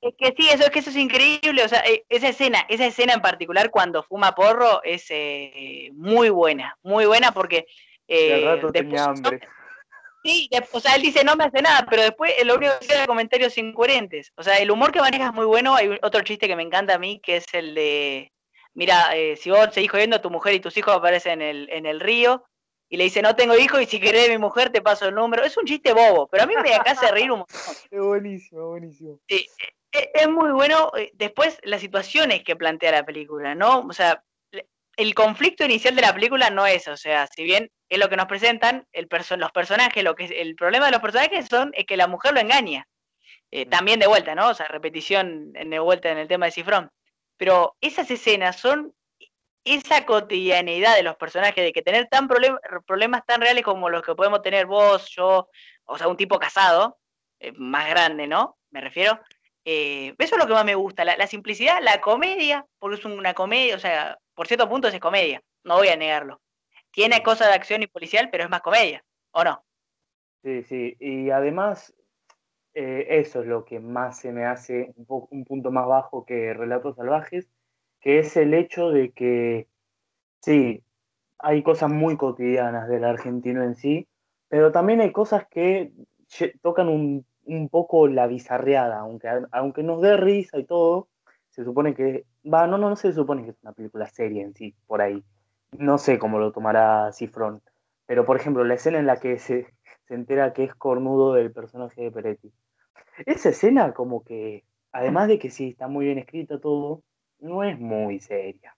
[0.00, 2.86] es que sí, eso es que eso es increíble, o sea, eh, esa escena, esa
[2.86, 7.66] escena en particular cuando fuma porro es eh, muy buena, muy buena porque
[8.08, 9.40] eh, rato tenía hambre.
[10.22, 13.06] Sí, o sea, él dice no me hace nada, pero después lo único que hace
[13.06, 14.32] comentarios incoherentes.
[14.36, 15.74] O sea, el humor que maneja es muy bueno.
[15.74, 18.32] Hay otro chiste que me encanta a mí, que es el de,
[18.74, 21.86] mira, eh, si vos seguís jodiendo, tu mujer y tus hijos aparecen en el, en
[21.86, 22.44] el río,
[22.92, 25.44] y le dice, no tengo hijos, y si querés mi mujer te paso el número.
[25.44, 27.56] Es un chiste bobo, pero a mí me hace reír un montón.
[27.90, 29.20] Es buenísimo, buenísimo.
[29.28, 29.46] Sí,
[29.92, 33.86] e, es muy bueno eh, después las situaciones que plantea la película, ¿no?
[33.88, 34.22] O sea,
[34.96, 38.16] el conflicto inicial de la película no es, o sea, si bien es lo que
[38.16, 41.96] nos presentan, el los personajes, lo que el problema de los personajes son es que
[41.96, 42.86] la mujer lo engaña.
[43.50, 43.68] Eh, mm.
[43.68, 44.48] también de vuelta, ¿no?
[44.48, 46.90] O sea, repetición de vuelta en el tema de Cifrón.
[47.36, 48.94] Pero esas escenas son
[49.64, 54.14] esa cotidianidad de los personajes, de que tener tan problemas tan reales como los que
[54.14, 55.48] podemos tener vos, yo,
[55.84, 56.98] o sea, un tipo casado,
[57.40, 58.56] eh, más grande, ¿no?
[58.70, 59.20] Me refiero,
[59.64, 63.34] eh, eso es lo que más me gusta, la, simplicidad, la comedia, porque es una
[63.34, 66.40] comedia, o sea, por cierto punto es comedia, no voy a negarlo.
[66.92, 69.62] Tiene cosas de acción y policial, pero es más comedia, ¿o no?
[70.42, 71.94] Sí, sí, y además
[72.74, 76.54] eh, eso es lo que más se me hace un, un punto más bajo que
[76.54, 77.48] Relatos Salvajes,
[78.00, 79.68] que es el hecho de que,
[80.40, 80.82] sí,
[81.38, 84.08] hay cosas muy cotidianas del argentino en sí,
[84.48, 85.92] pero también hay cosas que
[86.62, 91.08] tocan un un poco la bizarreada, aunque, aunque nos dé risa y todo,
[91.50, 94.54] se supone que, va, no, no, no se supone que es una película seria en
[94.54, 95.22] sí, por ahí.
[95.78, 97.62] No sé cómo lo tomará Cifrón,
[98.06, 99.66] pero por ejemplo, la escena en la que se,
[100.06, 102.52] se entera que es cornudo del personaje de Peretti.
[103.26, 107.02] Esa escena como que, además de que sí, está muy bien escrita todo,
[107.38, 108.76] no es muy seria,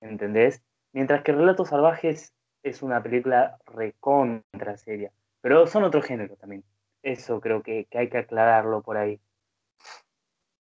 [0.00, 0.62] ¿entendés?
[0.92, 6.64] Mientras que Relatos Salvajes es una película recontra seria, pero son otro género también.
[7.02, 9.20] Eso creo que, hay que aclararlo por ahí.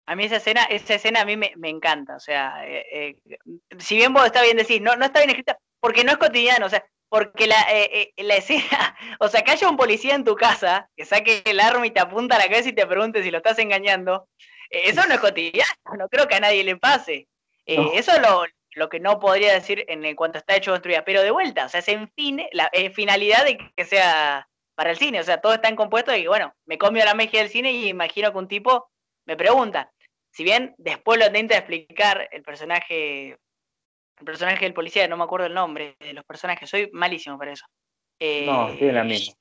[0.06, 2.86] A mí esa escena, esa escena a mí me, encanta, o sea, eh,
[3.28, 3.38] eh,
[3.78, 6.66] si bien vos está bien decir, no, no está bien escrita, porque no es cotidiano,
[6.66, 10.36] o sea, porque la, eh, la escena, o sea, que haya un policía en tu
[10.36, 13.30] casa que saque el arma y te apunta a la cabeza y te pregunte si
[13.32, 14.28] lo estás engañando,
[14.70, 17.28] eso no es cotidiano, no creo que a nadie le pase.
[17.64, 18.22] Eso es
[18.76, 21.04] lo, que no podría decir en, cuanto está hecho construida.
[21.04, 24.98] Pero de vuelta, o sea, es en fin, la finalidad de que sea para el
[24.98, 25.18] cine.
[25.18, 27.88] O sea, todo está en compuesto que, bueno, me comio la magia del cine y
[27.88, 28.88] imagino que un tipo
[29.24, 29.92] me pregunta.
[30.36, 33.38] Si bien después lo intenta explicar el personaje
[34.18, 37.52] el personaje del policía, no me acuerdo el nombre de los personajes, soy malísimo para
[37.52, 37.64] eso.
[38.20, 39.34] no, en la misma.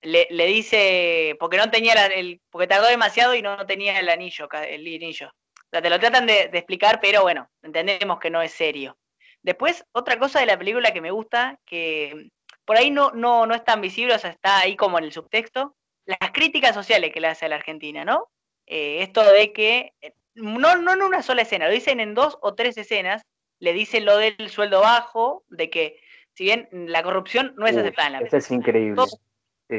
[0.00, 4.48] Le, le, dice, porque no tenía el, porque tardó demasiado y no tenía el anillo,
[4.50, 5.28] el anillo.
[5.28, 8.96] O sea, te lo tratan de, explicar, pero bueno, entendemos que no es serio.
[9.42, 12.30] Después, otra cosa de la película que me gusta, que
[12.64, 15.12] por ahí no, no, no es tan visible, o sea, está ahí como en el
[15.12, 18.30] subtexto, las críticas sociales que le hace a la Argentina, ¿no?
[18.70, 22.38] Eh, esto de que, eh, no, no en una sola escena, lo dicen en dos
[22.42, 23.22] o tres escenas,
[23.58, 26.00] le dice lo del sueldo bajo, de que
[26.34, 29.02] si bien la corrupción no es aceptada en la Eso es increíble.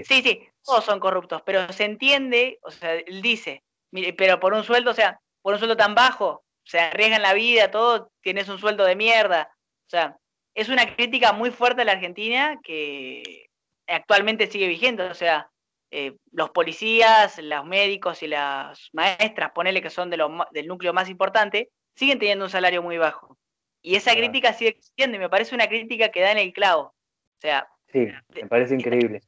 [0.03, 0.21] sí.
[0.21, 0.47] sí.
[0.63, 4.91] todos son corruptos, pero se entiende, o sea, él dice, mire, pero por un sueldo,
[4.91, 8.85] o sea, por un sueldo tan bajo, se arriesgan la vida, todo, tienes un sueldo
[8.85, 9.51] de mierda.
[9.87, 10.17] O sea,
[10.53, 13.47] es una crítica muy fuerte a la Argentina que
[13.87, 15.03] actualmente sigue vigente.
[15.03, 15.49] O sea,
[15.91, 20.17] eh, los policías, los médicos y las maestras, ponele que son de
[20.51, 23.37] del núcleo más importante, siguen teniendo un salario muy bajo.
[23.81, 26.81] Y esa crítica sigue existiendo y me parece una crítica que da en el clavo.
[26.81, 29.21] O sea, sí, me parece increíble.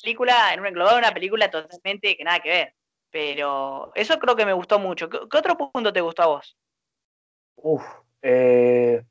[0.00, 2.74] Película, en un englobado una película totalmente que nada que ver.
[3.10, 5.08] Pero eso creo que me gustó mucho.
[5.08, 6.56] ¿Qué, otro punto te gustó a vos?
[7.56, 7.84] Uf,
[8.22, 9.02] eh,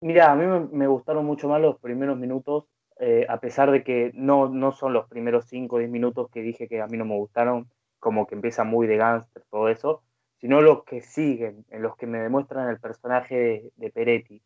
[0.00, 2.64] mira, a mí me, gustaron mucho más los primeros minutos,
[3.00, 6.42] eh, a pesar de que no, no son los primeros 5 o 10 minutos que
[6.42, 10.02] dije que a mí no me gustaron, como que empieza muy de gangster, todo eso
[10.44, 14.42] sino los que siguen, en los que me demuestran el personaje de, Peretti.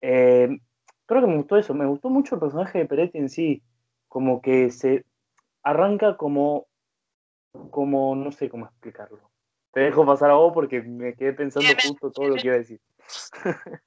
[0.00, 0.48] Eh,
[1.06, 3.62] creo que me gustó eso, me gustó mucho el personaje de Peretti en sí,
[4.08, 5.04] como que se
[5.62, 6.66] arranca como,
[7.70, 9.30] como no sé cómo explicarlo.
[9.72, 12.58] Te dejo pasar a vos porque me quedé pensando justo todo lo que iba a
[12.58, 12.80] decir.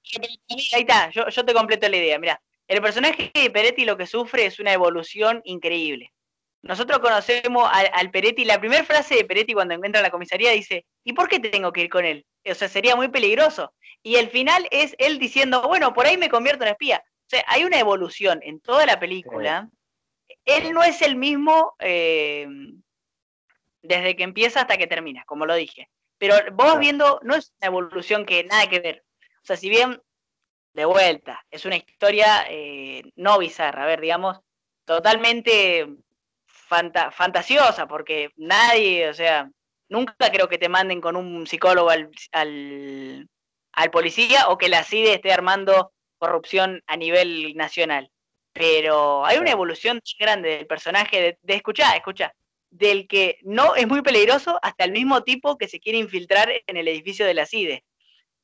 [0.74, 2.18] Ahí está, yo, yo te completo la idea.
[2.18, 6.14] Mira, el personaje de Peretti lo que sufre es una evolución increíble.
[6.62, 10.86] Nosotros conocemos al, Peretti, la primera frase de Peretti cuando encuentra a la comisaría dice,
[11.04, 12.26] ¿y por qué tengo que ir con él?
[12.50, 13.74] O sea, sería muy peligroso.
[14.02, 17.04] Y el final es él diciendo, bueno, por ahí me convierto en espía.
[17.06, 19.70] O sea, hay una evolución en toda la película.
[20.46, 22.48] Él no es el mismo eh,
[23.82, 25.90] desde que empieza hasta que termina, como lo dije.
[26.18, 29.04] Pero vos viendo, no es una evolución que nada que ver.
[29.44, 30.02] O sea, si bien,
[30.74, 34.40] de vuelta, es una historia eh, no bizarra, a ver, digamos,
[34.86, 35.88] totalmente
[36.68, 39.50] fantasiosa, porque nadie, o sea,
[39.90, 45.16] nunca creo que te manden con un psicólogo al, al, policía o que la CIDE
[45.16, 48.10] esté armando corrupción a nivel nacional.
[48.54, 52.34] Pero hay una evolución grande del personaje, de, de escuchar, escuchar,
[52.70, 56.78] del que no es muy peligroso hasta el mismo tipo que se quiere infiltrar en
[56.78, 57.84] el edificio de la CIDE.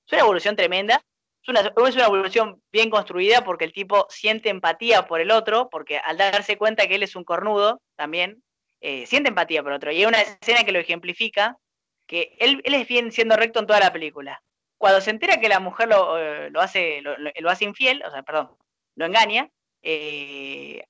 [0.06, 1.04] Es una evolución tremenda
[1.48, 5.70] es una, es una evolución bien construida porque el tipo siente empatía por el otro,
[5.70, 8.44] porque al darse cuenta que él es un cornudo también,
[8.82, 9.92] eh, siente empatía por el otro.
[9.92, 11.58] Y hay una escena que lo ejemplifica,
[12.06, 14.42] que él, él, es bien siendo recto en toda la película.
[14.78, 18.12] Cuando se entera que la mujer lo, eh, lo hace, lo, lo, hace infiel, o
[18.12, 18.56] sea, perdón,
[18.96, 19.50] lo engaña,
[19.82, 20.84] eh,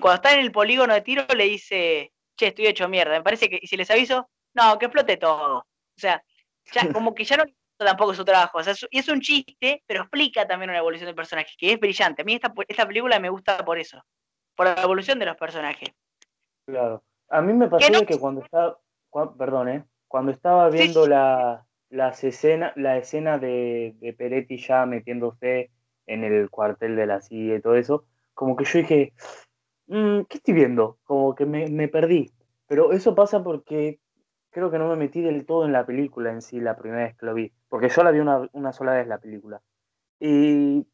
[0.00, 3.50] cuando está en el polígono de tiro le dice, che, estoy hecho mierda, me parece
[3.50, 5.58] que, y si les aviso, no, que explote todo.
[5.58, 6.22] O sea,
[6.72, 7.44] ya, como que ya no
[7.84, 8.58] tampoco es su trabajo.
[8.90, 12.22] y es un chiste, pero explica también una evolución del personaje, que es brillante.
[12.22, 14.02] A mí esta, esta película me gusta por eso,
[14.54, 15.90] por la evolución de los personajes.
[16.66, 17.02] Claro.
[17.28, 18.78] A mí me pasó que cuando estaba,
[19.36, 19.84] perdón, ¿eh?
[20.08, 25.70] cuando estaba viendo la, las escena, la escena de, de, Peretti ya metiéndose
[26.06, 29.12] en el cuartel de la CIA y todo eso, como que yo dije,
[29.88, 30.98] mm, ¿qué estoy viendo?
[31.04, 32.32] Como que me, me perdí.
[32.68, 33.98] Pero eso pasa porque
[34.56, 37.14] creo que no me metí del todo en la película en sí la primera vez
[37.18, 39.60] que lo vi, porque yo la vi una, sola vez la película.
[40.18, 40.86] Y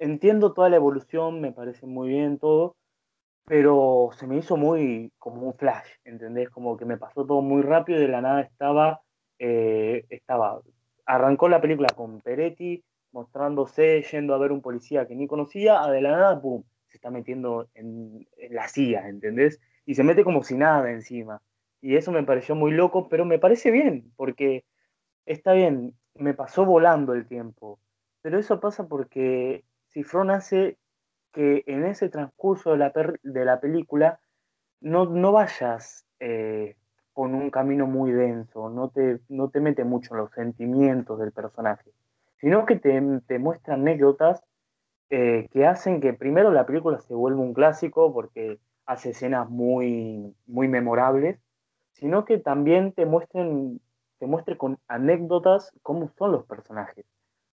[0.00, 2.74] entiendo toda la evolución, me parece muy bien todo,
[3.44, 6.50] pero se me hizo muy como un flash, ¿entendés?
[6.50, 9.02] Como que me pasó todo muy rápido y de la nada estaba,
[9.38, 10.60] eh, estaba,
[11.04, 15.92] arrancó la película con Peretti mostrándose, yendo a ver un policía que ni conocía, a
[15.92, 19.60] de la nada, ¡pum!, se está metiendo en, en la silla, ¿entendés?
[19.84, 21.40] Y se mete como si nada encima.
[21.80, 24.64] Y eso me pareció muy loco, pero me parece bien, porque
[25.26, 27.78] está bien, me pasó volando el tiempo,
[28.22, 30.78] pero eso pasa porque Cifrón hace
[31.32, 34.20] que en ese transcurso de la, de la película
[34.80, 36.76] no, no vayas eh,
[37.12, 41.32] con un camino muy denso, no te, no te mete mucho en los sentimientos del
[41.32, 41.90] personaje,
[42.36, 44.42] sino que te, te muestra anécdotas
[45.08, 50.34] eh, que hacen que primero la película se vuelva un clásico porque hace escenas muy,
[50.46, 51.38] muy memorables,
[51.96, 53.80] sino que también te muestren,
[54.18, 57.06] te muestre con anécdotas cómo son los personajes.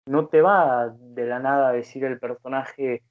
[0.07, 3.03] No te va de la nada a decir el personaje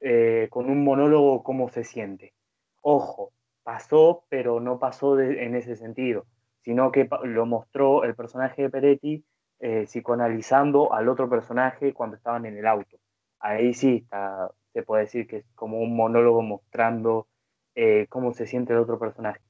[0.00, 2.34] eh, con un monólogo cómo se siente.
[2.82, 6.26] Ojo, pasó, pero no pasó en ese sentido,
[6.62, 9.24] sino que lo mostró el personaje de Peretti
[9.60, 12.96] eh, psicoanalizando al otro personaje cuando estaban en el auto.
[13.38, 17.28] Ahí sí está, se puede decir que es como un monólogo mostrando
[17.76, 19.45] eh, cómo se siente el otro personaje.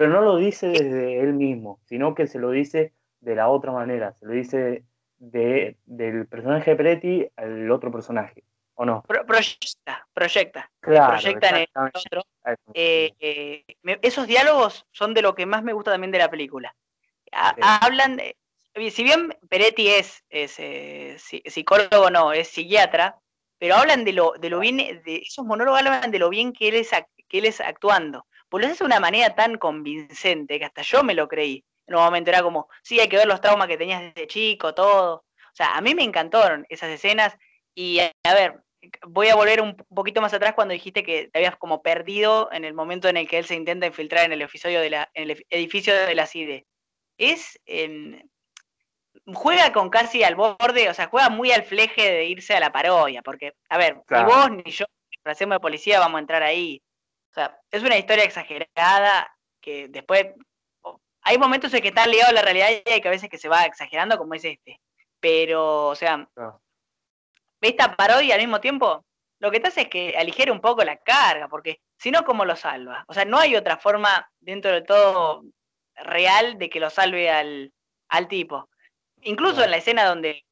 [0.00, 3.70] Pero no lo dice desde él mismo, sino que se lo dice de la otra
[3.70, 4.82] manera, se lo dice
[5.18, 8.42] de, del personaje de Peretti al otro personaje.
[8.76, 9.02] ¿O no?
[9.02, 10.70] proyecta, proyecta.
[10.80, 12.24] proyecta en el otro.
[12.72, 13.64] Eh, eh,
[14.00, 16.74] esos diálogos son de lo que más me gusta también de la película.
[17.30, 18.36] Hablan de,
[18.90, 23.18] si bien Peretti es, eh, psicólogo, no, es psiquiatra,
[23.58, 26.68] pero hablan de lo, de lo bien, de esos monólogos hablan de lo bien que
[26.68, 26.88] él es,
[27.28, 28.24] que él es actuando.
[28.50, 31.64] Pues lo hace de una manera tan convincente que hasta yo me lo creí.
[31.86, 34.74] En un momento era como, sí, hay que ver los traumas que tenías desde chico,
[34.74, 35.14] todo.
[35.14, 37.36] O sea, a mí me encantaron esas escenas
[37.74, 38.60] y a ver,
[39.06, 42.64] voy a volver un poquito más atrás cuando dijiste que te habías como perdido en
[42.64, 45.30] el momento en el que él se intenta infiltrar en el, episodio de la, en
[45.30, 46.66] el edificio de la CIDE.
[47.18, 47.60] Es.
[49.26, 52.72] juega con casi al borde, o sea, juega muy al fleje de irse a la
[52.72, 54.86] parodia, porque, a ver, ni vos ni yo,
[55.24, 56.82] hacemos de policía, vamos a entrar ahí.
[57.30, 60.26] O sea, es una historia exagerada que después.
[61.22, 63.38] Hay momentos en que está ligado a la realidad y hay que a veces que
[63.38, 64.80] se va exagerando, como es este.
[65.20, 66.26] Pero, o sea,
[67.60, 69.04] esta parodia al mismo tiempo,
[69.38, 72.44] lo que te hace es que aligere un poco la carga, porque si no, ¿cómo
[72.44, 73.04] lo salva?
[73.08, 75.42] O sea, no hay otra forma dentro de todo
[75.96, 77.72] real de que lo salve al,
[78.28, 78.68] tipo.
[79.22, 80.44] Incluso en la escena donde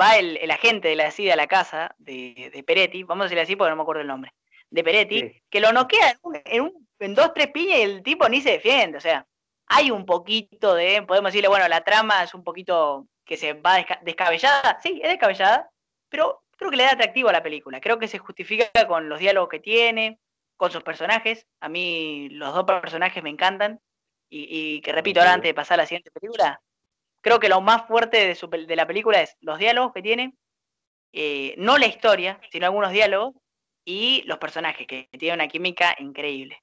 [0.00, 3.56] va el, agente de la CIDA a la casa de, Peretti, vamos a decirle así
[3.56, 4.32] porque no me acuerdo el nombre,
[4.72, 8.52] de Peretti, que lo noquea en, en, dos, tres piñas y el tipo ni se
[8.52, 8.98] defiende.
[8.98, 9.26] O sea,
[9.66, 13.84] hay un poquito de, podemos decirle, bueno, la trama es un poquito que se va
[14.02, 15.70] descabellada, sí, es descabellada,
[16.08, 17.80] pero creo que le da atractivo a la película.
[17.80, 20.18] Creo que se justifica con los diálogos que tiene,
[20.56, 21.46] con sus personajes.
[21.60, 23.80] A mí los dos personajes me encantan.
[24.34, 26.62] Y, que repito, ahora antes de pasar a la siguiente película,
[27.20, 30.34] creo que lo más fuerte de, de la película es los diálogos que tiene,
[31.12, 33.34] eh, no la historia, sino algunos diálogos,
[33.84, 36.56] y los personajes, que tienen una química increíble.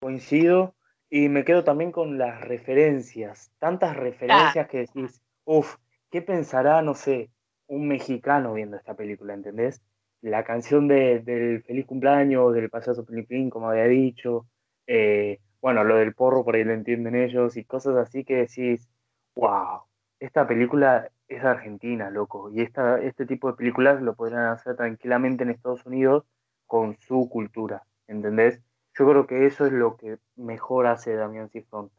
[0.00, 0.74] Coincido,
[1.10, 5.76] y me quedo también con las referencias, tantas referencias que decís, uff,
[6.10, 7.30] ¿qué pensará, no sé,
[7.66, 9.82] un mexicano viendo esta película, ¿entendés?
[10.20, 14.46] La canción de, del feliz cumpleaños, del payaso Pilipín, como había dicho,
[14.86, 18.88] eh, bueno, lo del porro por ahí lo entienden ellos y cosas así que decís,
[19.34, 19.82] wow,
[20.18, 25.44] esta película es argentina, loco, y esta, este tipo de películas lo podrían hacer tranquilamente
[25.44, 26.24] en Estados Unidos
[26.66, 28.60] con su cultura, ¿entendés?
[28.98, 31.90] Yo creo que eso es lo que mejor hace Damián Cifrón.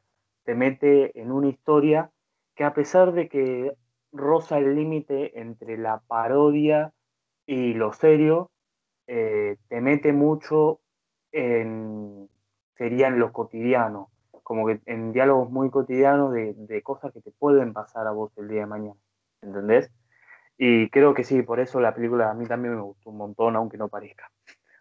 [0.44, 2.12] Te mete en una historia
[2.56, 3.76] que a pesar de que
[4.12, 6.94] roza el límite entre la parodia
[7.46, 8.52] y lo serio,
[9.08, 10.80] eh, te mete mucho
[11.32, 12.30] en,
[12.76, 14.12] sería en lo cotidiano,
[14.44, 18.48] como que en diálogos muy cotidianos de, cosas que te pueden pasar a vos el
[18.48, 19.00] día de mañana,
[19.44, 19.92] ¿entendés?
[20.58, 23.56] Y creo que sí, por eso la película a mí también me gustó un montón,
[23.56, 24.30] aunque no parezca.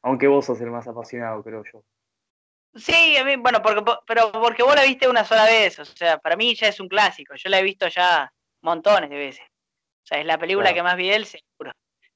[0.02, 1.82] Aunque vos sos el más apasionado, creo yo.
[2.74, 6.18] Sí, a mí, bueno, porque, pero porque vos la viste una sola vez, o sea,
[6.18, 8.32] para mí ya es un clásico, yo la he visto ya
[8.62, 9.44] montones de veces.
[9.44, 11.72] O sea, es la película que más vi él, seguro.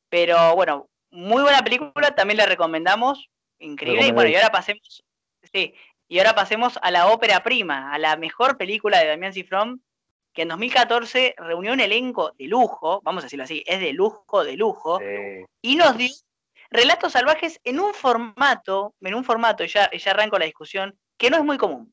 [0.08, 3.28] Pero bueno, muy buena película, también la recomendamos.
[3.58, 4.06] Increíble.
[4.06, 5.04] Y bueno, y ahora pasemos.
[5.52, 5.74] Sí,
[6.08, 9.82] y ahora pasemos a la ópera prima, a la mejor película de Damián Cifrón,
[10.36, 14.44] que en 2014 reunió un elenco de lujo, vamos a decirlo así, es de lujo,
[14.44, 15.00] de lujo,
[15.62, 16.12] y nos dio
[16.70, 21.30] relatos salvajes en un formato, en un formato, y ya, ya arranco la discusión, que
[21.30, 21.92] no es muy común.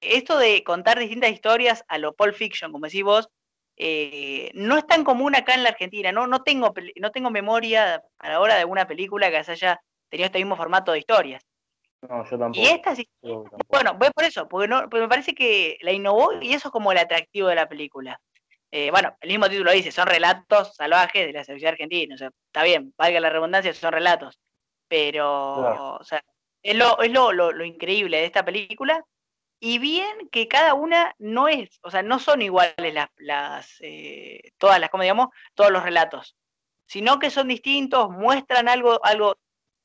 [0.00, 3.28] Esto de contar distintas historias a lo Pulp Fiction, como decís vos,
[3.76, 6.12] eh, no es tan común acá en la Argentina.
[6.12, 10.38] No, no, tengo, no tengo memoria para ahora de alguna película que haya tenido este
[10.38, 11.42] mismo formato de historias.
[12.08, 12.60] No, yo tampoco.
[12.60, 13.08] Y esta sí.
[13.68, 16.92] Bueno, voy por eso, porque, no, me parece que la innovó y eso es como
[16.92, 18.20] el atractivo de la película.
[18.72, 22.14] Eh, bueno, el mismo título dice, son relatos salvajes de la sociedad argentina.
[22.14, 24.40] O sea, está bien, valga la redundancia, son relatos.
[24.88, 26.22] Pero, o sea,
[26.62, 29.04] es, lo, es lo, lo, increíble de esta película.
[29.60, 34.52] Y bien que cada una no es, o sea, no son iguales las, las eh,
[34.58, 36.36] todas las, como digamos, todos los relatos,
[36.86, 39.36] sino que son distintos, muestran algo, algo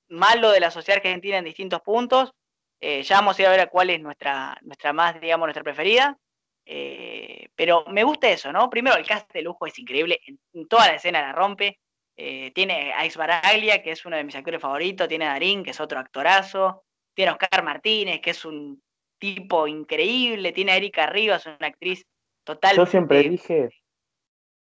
[0.10, 2.34] malo de la sociedad argentina en distintos puntos.
[2.80, 6.18] Eh, ya vamos a ir a ver cuál es nuestra, nuestra más, digamos, nuestra preferida.
[6.66, 8.70] Eh, pero me gusta eso, ¿no?
[8.70, 11.80] Primero, el cast de lujo es increíble, en, toda la escena la rompe.
[12.16, 15.64] Eh, tiene a Ix Baraglia, que es uno de mis actores favoritos, tiene a Darín,
[15.64, 16.84] que es otro actorazo,
[17.14, 18.82] tiene a Oscar Martínez, que es un
[19.20, 22.06] tipo increíble, tiene a Erika Rivas, una actriz
[22.44, 22.76] total.
[22.76, 23.70] Yo siempre dije,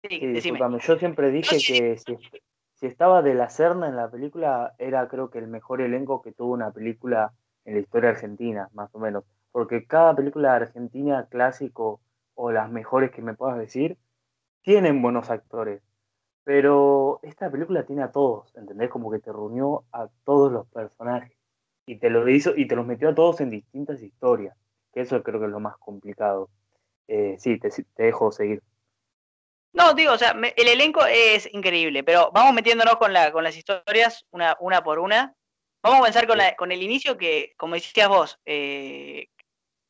[0.04, 2.14] yo siempre dije que si
[2.86, 6.54] estaba de la Serna en la película, era creo que el mejor elenco que tuvo
[6.54, 7.34] una película
[7.66, 9.24] en la historia argentina, más o menos.
[9.52, 12.02] Porque cada película argentina clásico
[12.36, 13.98] o las mejores que me puedas decir,
[14.62, 15.82] tienen buenos actores.
[16.44, 18.90] Pero esta película tiene a todos, ¿entendés?
[18.90, 21.36] Como que te reunió a todos los personajes
[21.88, 24.56] y te lo hizo y te los metió a todos en distintas historias.
[24.94, 26.50] Que eso creo que es lo más complicado.
[27.08, 28.62] Eh, sí, te dejo seguir.
[29.78, 33.56] No, digo, o sea, el elenco es increíble, pero vamos metiéndonos con, la, con las
[33.56, 35.36] historias una, una por una.
[35.84, 39.28] Vamos a comenzar con, la, con el inicio que, como decías vos, eh,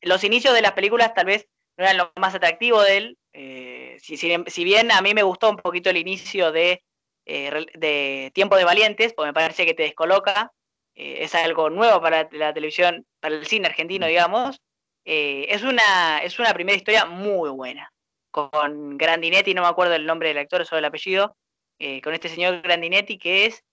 [0.02, 3.18] los inicios de las películas tal vez no eran lo más atractivo de él.
[3.32, 6.82] Eh, si, bien a mí me gustó un poquito el inicio de,
[7.24, 10.52] eh, de Tiempo de Valientes, porque me parece que te descoloca,
[10.94, 14.60] es algo nuevo para la televisión, para el cine argentino, digamos.
[15.04, 17.90] es, una, es una primera historia muy buena
[18.50, 21.36] con Grandinetti, no me acuerdo el nombre del actor, solo el apellido,
[21.78, 23.64] eh, con este señor Grandinetti, que es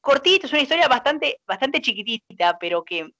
[0.00, 3.10] cortito, es una historia bastante, bastante chiquitita, pero que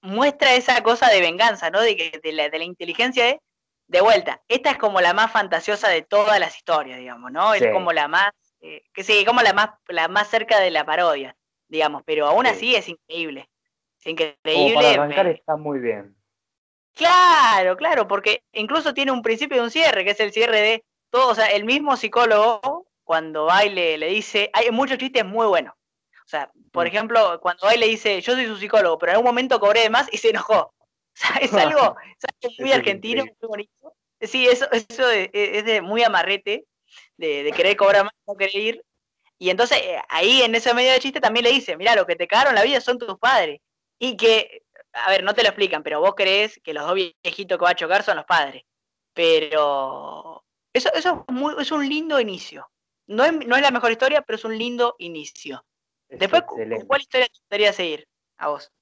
[0.00, 1.80] muestra esa cosa de venganza, ¿no?
[1.80, 3.40] De, que, de, la, de la inteligencia de,
[3.86, 4.42] de vuelta.
[4.48, 7.54] Esta es como la más fantasiosa de todas las historias, digamos, ¿no?
[7.54, 10.84] Es como la más, eh, que sí, como la más, la más cerca de la
[10.84, 11.36] parodia,
[11.68, 13.48] digamos, pero aún así es increíble.
[14.00, 14.74] Es increíble.
[14.74, 16.17] para arrancar está muy bien.
[16.98, 20.84] Claro, claro, porque incluso tiene un principio y un cierre, que es el cierre de
[21.10, 25.74] todo, o sea, el mismo psicólogo cuando y le, dice, hay muchos chistes muy buenos.
[26.26, 26.88] O sea, por mm.
[26.88, 29.90] ejemplo, cuando va le dice, yo soy su psicólogo, pero en algún momento cobré de
[29.90, 30.74] más y se enojó.
[31.14, 31.96] O sea, es algo,
[32.60, 33.94] muy argentino, muy bonito.
[34.20, 36.64] Sí, eso, eso es, de muy amarrete,
[37.16, 38.84] de, querer cobrar más, no querer ir.
[39.38, 42.14] Y entonces eh, ahí en ese medio de chiste también le dice, mira, lo que
[42.14, 43.60] te cagaron la vida son tus padres.
[43.98, 44.62] Y que
[44.92, 47.70] a ver, no te lo explican, pero vos crees que los dos viejitos que va
[47.70, 48.62] a chocar son los padres.
[49.12, 52.70] Pero eso, eso es, muy, es un lindo inicio.
[53.06, 55.64] No es, no es la mejor historia, pero es un lindo inicio.
[56.08, 56.42] Después,
[56.86, 58.08] ¿cuál historia te gustaría seguir
[58.38, 58.72] a vos?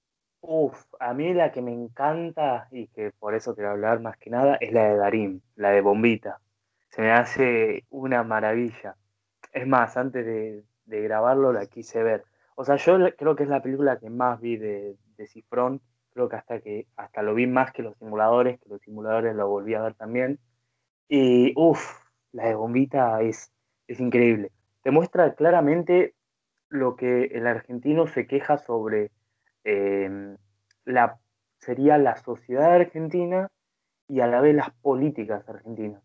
[0.40, 4.30] Uf, a mí la que me encanta y que por eso quiero hablar más que
[4.30, 6.40] nada es la de Darín, la de Bombita.
[6.90, 8.96] Se me hace una maravilla.
[9.52, 12.24] Es más, antes de, de grabarlo la quise ver.
[12.54, 15.80] O sea, yo creo que es la película que más vi de, de Cifrón
[16.16, 19.48] creo que hasta que hasta lo vi más que los simuladores, que los simuladores lo
[19.48, 20.38] volví a ver también.
[21.08, 21.78] Y uff,
[22.32, 23.52] la de Bombita es,
[23.86, 24.50] es increíble.
[24.82, 26.14] Te muestra claramente
[26.70, 29.10] lo que el argentino se queja sobre
[29.64, 30.38] em,
[30.86, 31.18] la
[31.58, 33.50] sería la sociedad argentina
[34.08, 36.02] y a la vez las políticas argentinas.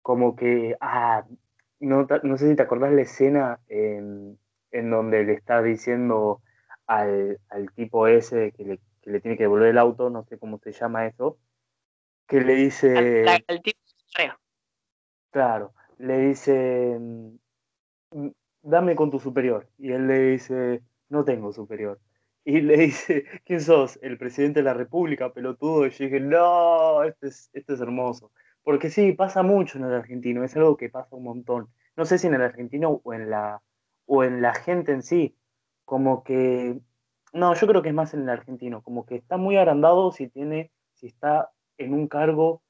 [0.00, 1.26] Como que, ah,
[1.80, 4.38] no, no sé si te acordás la escena en,
[4.70, 6.40] en donde le está diciendo
[6.86, 10.38] al, al tipo ese que le que le tiene que devolver el auto, no sé
[10.38, 11.38] cómo se llama eso,
[12.26, 13.24] que le dice...
[13.46, 13.78] el tipo
[15.30, 18.28] Claro, le dice, mm,
[18.62, 19.68] dame con tu superior.
[19.78, 22.00] Y él le dice, no tengo superior.
[22.44, 23.98] Y le dice, ¿quién sos?
[24.02, 25.86] El presidente de la República, pelotudo.
[25.86, 28.32] Y yo dije, no, esto es, esto es hermoso.
[28.62, 31.68] Porque sí, pasa mucho en el argentino, es algo que pasa un montón.
[31.96, 33.62] No sé si en el argentino o en la,
[34.06, 35.36] o en la gente en sí,
[35.84, 36.78] como que
[37.32, 40.28] no, yo creo que es más en el argentino, como que está muy agrandado si
[40.28, 42.62] tiene, si está en un cargo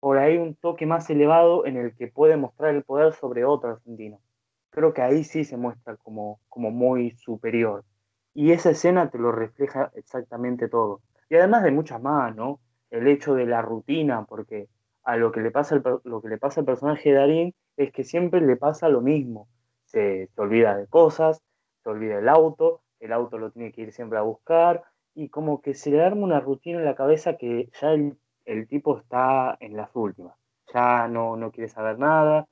[0.00, 3.70] por ahí un toque más elevado en el que puede mostrar el poder sobre otro
[3.70, 4.20] argentino.
[4.70, 7.84] Creo que ahí sí se muestra como, como muy superior.
[8.34, 11.00] Y esa escena te lo refleja exactamente todo.
[11.28, 12.60] Y además de muchas más, ¿no?
[12.90, 14.68] El hecho de la rutina, porque
[15.02, 18.04] a lo que le pasa, lo que le pasa al personaje de Darín es que
[18.04, 19.48] siempre le pasa lo mismo.
[19.86, 21.42] Se, se olvida de cosas,
[21.82, 24.82] se olvida el auto, el auto lo tiene que ir siempre a buscar
[25.14, 28.98] y como que se le arma una rutina en la cabeza que ya el, tipo
[28.98, 30.34] está en las últimas,
[30.72, 32.46] ya no, no quiere saber nada,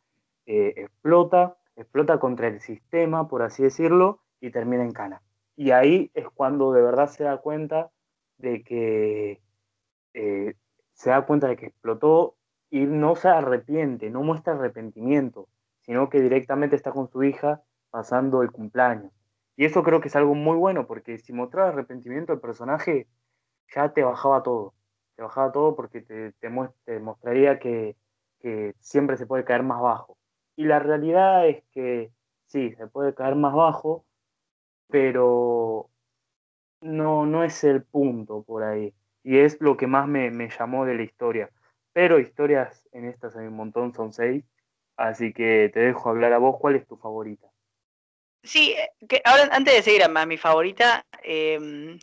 [0.46, 5.22] eh, explota, explota contra el sistema, por así decirlo, y termina en cana.
[5.56, 7.90] Y ahí es cuando de verdad se da cuenta
[8.38, 9.40] de que
[10.14, 10.54] eh,
[10.92, 12.36] se da cuenta de que explotó
[12.70, 15.48] y no se arrepiente, no muestra arrepentimiento,
[15.82, 19.12] sino que directamente está con su hija pasando el cumpleaños.
[19.56, 23.08] Y eso creo que es algo muy bueno, porque si mostraba arrepentimiento el personaje,
[23.74, 24.74] ya te bajaba todo.
[25.16, 26.50] Te bajaba todo porque te, te,
[27.00, 27.96] mostraría que,
[28.40, 30.18] que siempre se puede caer más bajo.
[30.56, 32.12] Y la realidad es que
[32.46, 34.04] sí, se puede caer más bajo,
[34.88, 35.90] pero
[36.80, 38.94] no, no es el punto por ahí.
[39.22, 41.50] Y es lo que más me, me llamó de la historia.
[41.92, 44.44] Pero historias en estas hay un montón, son seis.
[44.96, 47.48] Así que te dejo hablar a vos, ¿cuál es tu favorita?
[48.46, 48.74] Sí,
[49.08, 51.98] que ahora antes de seguir a mi favorita, em,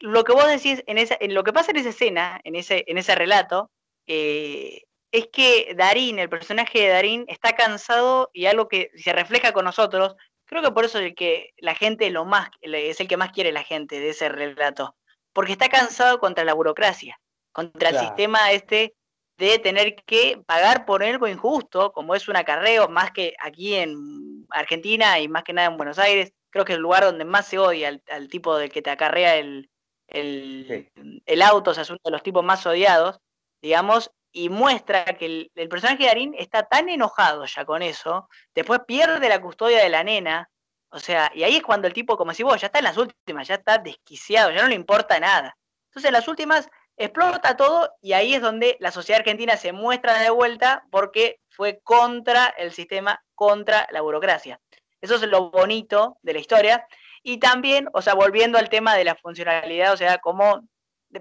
[0.00, 2.84] lo que vos decís en esa, en lo que pasa en esa escena, en ese,
[2.86, 3.70] en ese relato,
[4.06, 4.82] eh,
[5.12, 9.64] es que Darín, el personaje de Darín, está cansado y algo que se refleja con
[9.64, 10.16] nosotros.
[10.46, 13.52] Creo que por eso es que la gente lo más, es el que más quiere
[13.52, 14.96] la gente de ese relato.
[15.34, 17.18] Porque está cansado contra la burocracia,
[17.52, 18.94] contra el sistema este
[19.38, 24.46] de tener que pagar por algo injusto, como es un acarreo, más que aquí en
[24.50, 27.46] Argentina y más que nada en Buenos Aires, creo que es el lugar donde más
[27.46, 29.70] se odia al, tipo del que te acarrea el,
[30.06, 33.20] el, auto, o sea, es uno de los tipos más odiados,
[33.62, 38.80] digamos, y muestra que el, personaje de Darín está tan enojado ya con eso, después
[38.86, 40.50] pierde la custodia de la nena,
[40.90, 42.98] o sea, y ahí es cuando el tipo, como si vos, ya está en las
[42.98, 45.56] últimas, ya está desquiciado, ya no le importa nada.
[45.88, 50.18] Entonces, en las últimas explota todo y ahí es donde la sociedad argentina se muestra
[50.18, 54.60] de vuelta porque fue contra el sistema, contra la burocracia.
[55.00, 56.86] Eso es lo bonito de la historia.
[57.22, 60.68] Y también, o sea, volviendo al tema de la funcionalidad, o sea, como,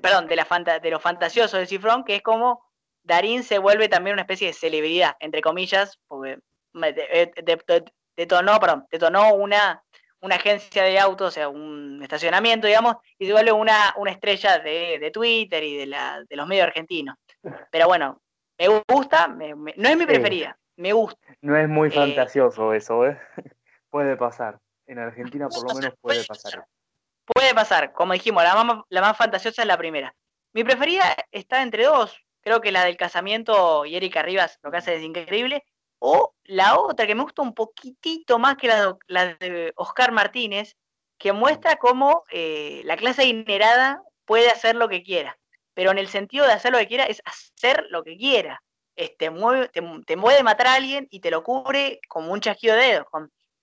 [0.02, 2.64] perdón, de, de lo fantasioso del cifrón, que es como
[3.04, 6.40] Darín se vuelve también una especie de celebridad, entre comillas, porque
[8.16, 9.84] detonó, perdón, detonó una,
[10.22, 14.60] una agencia de autos, o sea, un estacionamiento, digamos, y se vuelve una, una estrella
[14.60, 17.16] de, Twitter y de, la, de los medios argentinos.
[17.72, 18.22] Pero bueno,
[18.58, 21.36] me gusta, no es mi preferida, me gusta.
[21.42, 23.20] No es muy eh, fantasioso eso, ¿eh?
[23.90, 24.60] puede pasar.
[24.86, 26.66] En Argentina por lo menos puede pasar.
[27.26, 30.14] Puede pasar, como dijimos, la más, la más fantasiosa es la primera.
[30.54, 32.18] Mi preferida está entre dos.
[32.42, 35.64] Creo que la del casamiento y Erika Rivas lo que hace es increíble.
[36.04, 38.68] O la otra que me gusta un poquitito más que
[39.08, 40.76] la de, Oscar Martínez,
[41.20, 45.38] que muestra cómo eh, la clase adinerada puede hacer lo que quiera.
[45.76, 48.64] Pero en el sentido de hacer lo que quiera es hacer lo que quiera.
[48.96, 52.76] Este, mueve, te, te puede matar a alguien y te lo cubre como un chasquido
[52.76, 53.08] de dedos.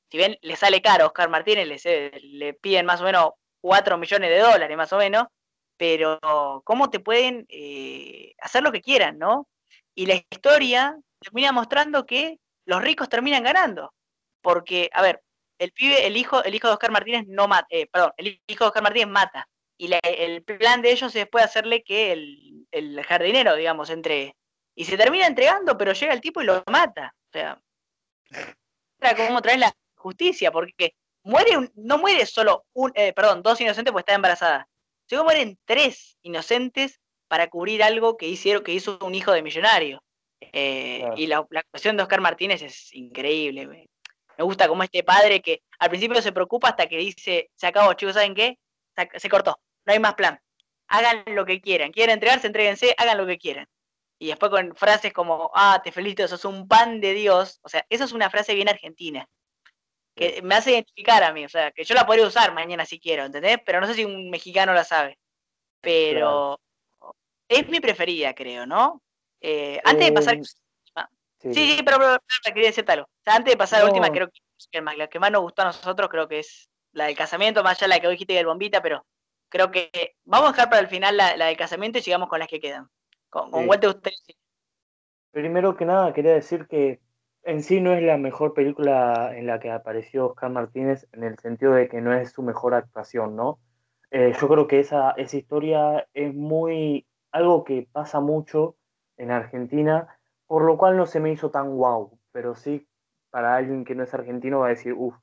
[0.09, 3.31] si bien le sale caro a Oscar Martínez, le, le piden más o menos
[3.63, 5.25] 4 millones de dólares, más o menos,
[5.77, 6.21] pero
[6.65, 9.49] cómo te pueden eh, hacer lo que quieran, ¿no?
[9.97, 13.93] Y la historia termina mostrando que los ricos terminan ganando.
[14.43, 15.23] Porque, a ver,
[15.59, 18.65] el pibe, el hijo, el hijo de Oscar Martínez no mata, eh, perdón, el hijo
[18.65, 19.49] de Oscar Martínez mata.
[19.81, 22.13] Y el plan de ellos es después hacerle que
[22.73, 24.35] el, jardinero, digamos, entre.
[24.75, 27.15] Y se termina entregando, pero llega el tipo y lo mata.
[27.29, 27.61] O sea,
[29.17, 34.03] cómo traes la justicia, porque muere no muere solo un, eh, perdón, dos inocentes porque
[34.03, 34.69] está embarazada.
[35.09, 40.03] Llegó mueren tres inocentes para cubrir algo que hicieron, que hizo un hijo de millonario.
[40.41, 43.67] Eh, y la, actuación de Oscar Martínez es increíble.
[43.67, 43.89] Me,
[44.39, 48.15] gusta como este padre que al principio se preocupa hasta que dice, se acabó, chicos,
[48.15, 48.59] ¿saben qué?
[49.17, 50.41] Se, cortó, no hay más plan.
[50.89, 51.93] Hagan lo que quieran.
[51.93, 53.67] Quieren entregarse, entréguense, hagan lo que quieran.
[54.19, 57.61] Y después con frases como, ah, te felicito, sos un pan de Dios.
[57.63, 59.29] O sea, esa es una frase bien argentina.
[60.15, 61.45] Que me hace identificar a mí.
[61.45, 63.59] O sea, que yo la podría usar mañana si quiero, ¿entendés?
[63.65, 65.19] Pero no sé si un mexicano la sabe.
[65.81, 66.61] Pero
[67.49, 69.03] es mi preferida, creo, ¿no?
[69.41, 70.37] Eh, antes de pasar.
[70.37, 70.43] Eh,
[71.41, 71.99] sí, sí, pero,
[72.45, 73.07] quería decirte algo.
[73.27, 76.09] antes de pasar a la última, creo que la que más nos gustó a nosotros,
[76.09, 79.05] creo que es la del casamiento, más allá de la que dijiste del bombita, pero
[79.49, 82.49] creo que vamos a dejar para el final la, del casamiento y sigamos con las
[82.49, 82.89] que quedan.
[83.31, 84.13] Con, con usted.
[85.31, 87.01] Primero que nada, quería decir que
[87.45, 91.39] en sí no es la mejor película en la que apareció Oscar Martínez, en el
[91.39, 93.61] sentido de que no es su mejor actuación, ¿no?
[94.11, 98.77] Eh, yo creo que esa, esa historia es muy algo que pasa mucho
[99.19, 100.09] en Argentina,
[100.47, 102.89] por lo cual no se me hizo tan guau, pero sí
[103.31, 105.15] para alguien que no es argentino va a decir, uff,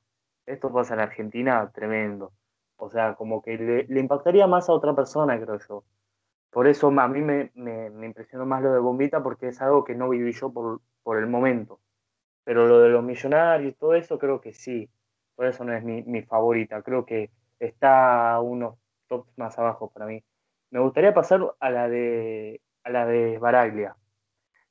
[0.46, 2.32] esto pasa en Argentina, tremendo.
[2.76, 3.56] O sea, como que
[3.88, 5.84] le, impactaría más a otra persona, creo yo.
[6.50, 9.94] Por eso a mí me, me, impresionó más lo de Bombita, porque es algo que
[9.94, 11.80] no viví yo por, por el momento.
[12.44, 14.88] Pero lo de los millonarios y todo eso, creo que sí.
[15.34, 16.82] Por eso no es mi, mi favorita.
[16.82, 18.78] Creo que está unos
[19.08, 20.22] tops más abajo para mí.
[20.70, 23.96] Me gustaría pasar a la de a la de Baraglia,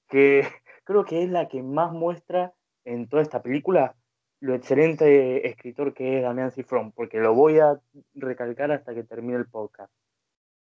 [0.08, 0.48] que
[0.86, 2.54] creo que es la que más muestra
[2.86, 3.96] en toda esta película
[4.40, 7.80] lo excelente escritor que es Damián Cifrón, porque lo voy a
[8.14, 9.92] recalcar hasta que termine el podcast.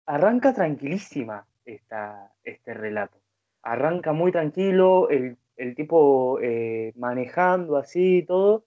[0.06, 3.18] Arranca tranquilísima esta, este relato.
[3.62, 5.36] Arranca muy tranquilo, el,
[5.76, 8.64] tipo eh, manejando así y todo,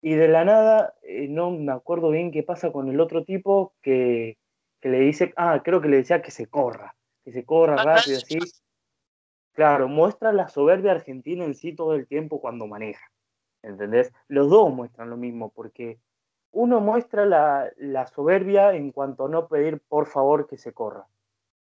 [0.00, 3.74] y de la nada, eh, no me acuerdo bien qué pasa con el otro tipo
[3.82, 4.38] que,
[4.80, 8.18] que, le dice, ah, creo que le decía que se corra, que se corra rápido
[8.18, 8.38] así.
[9.52, 13.04] Claro, muestra la soberbia argentina en sí todo el tiempo cuando maneja.
[13.62, 14.12] ¿Entendés?
[14.28, 15.98] Los dos muestran lo mismo, porque
[16.50, 21.06] uno muestra la, la, soberbia en cuanto a no pedir por favor que se corra.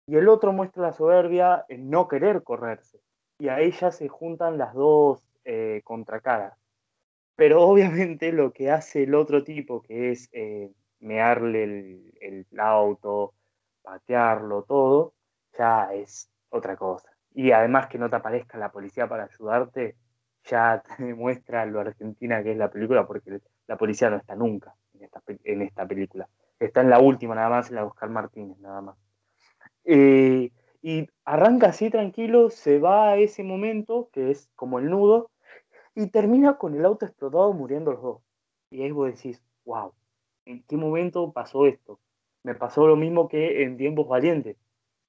[0.08, 3.02] Y el otro muestra la soberbia en no querer correrse.
[3.40, 6.58] Y ahí ya se juntan las dos eh, contracaras.
[7.36, 13.34] Pero obviamente lo que hace el otro tipo, que es eh, mearle el, el auto,
[13.82, 15.14] patearlo, todo,
[15.62, 17.10] ya es otra cosa.
[17.34, 19.96] Y además que no te aparezca la policía para ayudarte,
[20.44, 24.76] ya te demuestra lo argentina que es la película, porque la policía no está nunca
[24.94, 26.28] en esta, en película.
[26.60, 28.98] Está en la última nada más, en la de Oscar Martínez nada más.
[29.84, 30.52] Eh,
[30.82, 35.30] y arranca así tranquilo, se va a ese momento, que es como el nudo,
[35.96, 38.22] y termina con el auto explotado muriendo los dos.
[38.72, 39.94] Y ahí vos decís, wow,
[40.46, 42.00] ¿en qué momento pasó esto?
[42.44, 44.58] Me pasó lo mismo que en Tiempos Valientes.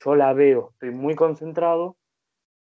[0.05, 1.97] Yo la veo, estoy muy concentrado,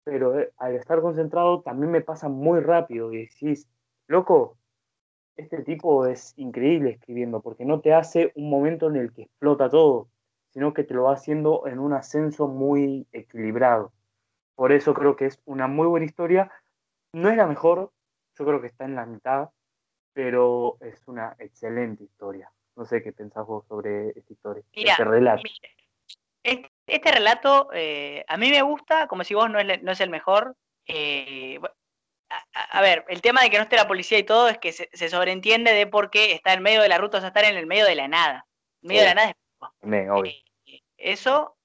[0.03, 3.67] pero eh, al estar concentrado también me pasa muy rápido y decís,
[4.07, 4.57] loco,
[5.35, 9.69] este tipo es increíble escribiendo porque no te hace un momento en el que explota
[9.69, 10.09] todo,
[10.49, 13.93] sino que te lo va haciendo en un ascenso muy equilibrado.
[14.55, 16.51] Por eso creo que es una muy buena historia.
[17.13, 17.91] No es la mejor,
[18.37, 19.49] yo creo que está en la mitad,
[20.13, 22.51] pero es una excelente historia.
[22.75, 25.43] No sé qué pensás vos sobre esta historia, este relato.
[26.89, 30.09] Este, relato eh, a mí me gusta, como si vos no es, no es el
[30.09, 30.55] mejor.
[30.87, 31.59] Eh,
[32.53, 35.09] a, ver, el tema de que no esté la policía y todo es que se,
[35.09, 37.65] sobreentiende de por qué está en medio de la ruta, o sea, estar en el
[37.65, 38.45] medio de la nada.
[38.81, 39.35] En medio de la nada es...
[40.65, 41.57] Eh, eso,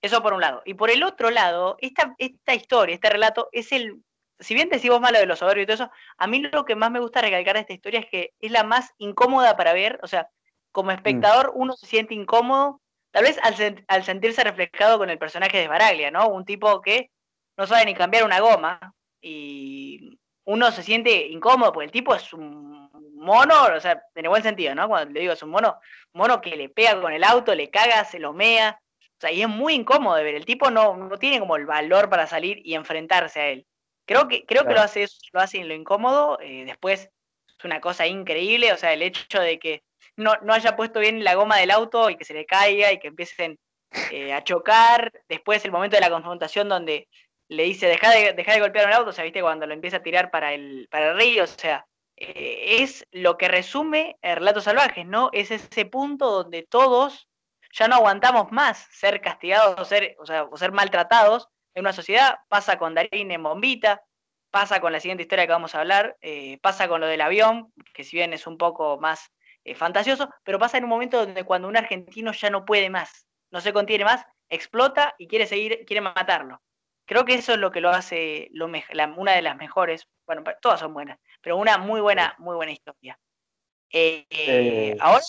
[0.00, 0.62] eso por un lado.
[0.64, 4.02] Y por el otro lado, esta, esta historia, este relato, es el.
[4.38, 6.90] Si bien decimos malo de los soberbios y todo eso, a mí lo que más
[6.90, 9.98] me gusta recalcar de esta historia es que es la más incómoda para ver.
[10.02, 10.28] O sea,
[10.72, 10.94] como mm.
[10.94, 12.82] espectador, uno se siente incómodo
[13.16, 13.40] Tal vez
[13.88, 16.28] al, sentirse reflejado con el personaje de Baraglia, ¿no?
[16.28, 17.10] Un tipo que
[17.56, 22.30] no sabe ni cambiar una goma y uno se siente incómodo porque el tipo es
[22.34, 24.86] un mono, o sea, en el buen sentido, ¿no?
[24.86, 25.80] Cuando le digo es un mono,
[26.12, 29.40] mono que le pega con el auto, le caga, se lo mea, o sea, y
[29.40, 30.34] es muy incómodo de ver.
[30.34, 33.66] El tipo no, no tiene como el valor para salir y enfrentarse a él.
[34.04, 36.38] Creo que, creo que lo hace lo hace en lo incómodo.
[36.42, 37.08] Eh, después
[37.48, 39.84] es una cosa increíble, o sea, el hecho de que
[40.16, 42.98] no, no haya puesto bien la goma del auto y que se le caiga y
[42.98, 43.58] que empiecen
[44.10, 45.12] eh, a chocar.
[45.28, 47.08] Después el momento de la confrontación donde
[47.48, 49.98] le dice, deja de, deja de golpear un auto, o sea, viste, cuando lo empieza
[49.98, 51.86] a tirar para el, para el río, o sea,
[52.16, 55.30] eh, es lo que resume el relato salvajes, ¿no?
[55.32, 57.28] Es ese punto donde todos
[57.72, 61.92] ya no aguantamos más ser castigados o ser, o sea, o ser maltratados en una
[61.92, 62.38] sociedad.
[62.48, 64.02] Pasa con Darín en Bombita,
[64.50, 67.72] pasa con la siguiente historia que vamos a hablar, eh, pasa con lo del avión,
[67.92, 69.30] que si bien es un poco más
[69.66, 73.26] eh, fantasioso, pero pasa en un momento donde cuando un argentino ya no puede más,
[73.50, 76.62] no se contiene más, explota y quiere seguir, quiere matarlo.
[77.04, 78.70] Creo que eso es lo que lo hace lo
[79.16, 83.18] una de las mejores, bueno, todas son buenas, pero una muy buena, muy buena historia.
[83.90, 85.24] Eh, eh, ahora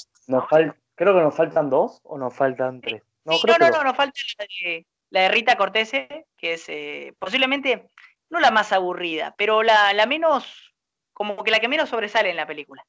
[0.94, 3.02] creo que nos faltan dos o nos faltan tres.
[3.26, 4.20] No, no, no, nos falta
[5.10, 7.90] la de, Rita Cortese, que es posiblemente
[8.30, 10.76] no la más aburrida, pero la, la menos,
[11.12, 12.86] como que la que menos sobresale en la película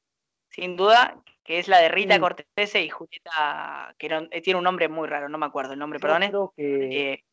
[0.49, 4.87] sin duda, que es la de Rita Cortese y Julieta, que eh, tiene un nombre
[4.89, 6.23] muy raro, no me acuerdo el nombre, perdón.
[6.27, 7.13] Creo que...
[7.13, 7.23] Eh,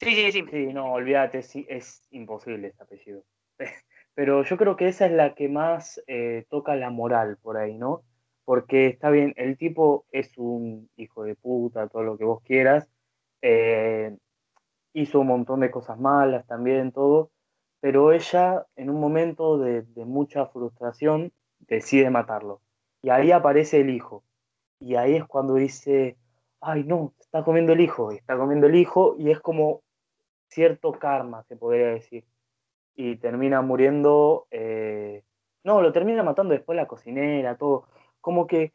[0.00, 0.44] sí, sí, sí.
[0.50, 3.24] Sí, no, olvídate, sí, es imposible ese apellido.
[4.14, 7.74] Pero yo creo que esa es la que más eh, toca la moral por ahí,
[7.74, 8.02] ¿no?
[8.44, 12.88] Porque está bien, el tipo es un hijo de puta, todo lo que vos quieras,
[14.92, 17.30] hizo un montón de cosas malas también, todo,
[17.80, 21.32] pero ella en un momento de mucha frustración
[21.66, 22.60] decide matarlo.
[23.02, 24.24] Y ahí aparece el hijo.
[24.78, 26.16] Y ahí es cuando dice,
[26.60, 29.82] ay no, está comiendo el hijo, está comiendo el hijo, y es como
[30.48, 32.24] cierto karma, se podría decir.
[32.94, 35.24] Y termina muriendo, eh,
[35.64, 37.86] no, lo termina matando después la cocinera, todo.
[38.20, 38.72] Como que,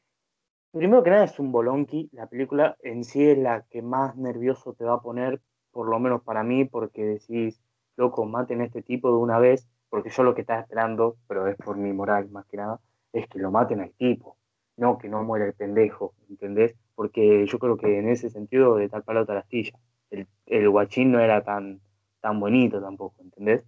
[0.72, 4.74] primero que nada es un bolonqui, la película en sí es la que más nervioso
[4.74, 7.62] te va a poner, por lo menos para mí, porque decís,
[7.96, 11.48] loco, maten a este tipo de una vez, porque yo lo que estaba esperando, pero
[11.48, 12.80] es por mi moral más que nada,
[13.14, 14.38] es que lo maten al tipo,
[14.78, 16.76] no que no muera el pendejo, ¿entendés?
[16.96, 19.78] Porque yo creo que en ese sentido, de tal palo tal astilla,
[20.12, 21.82] el, el guachín no era tan,
[22.22, 23.66] tan bonito tampoco, ¿entendés?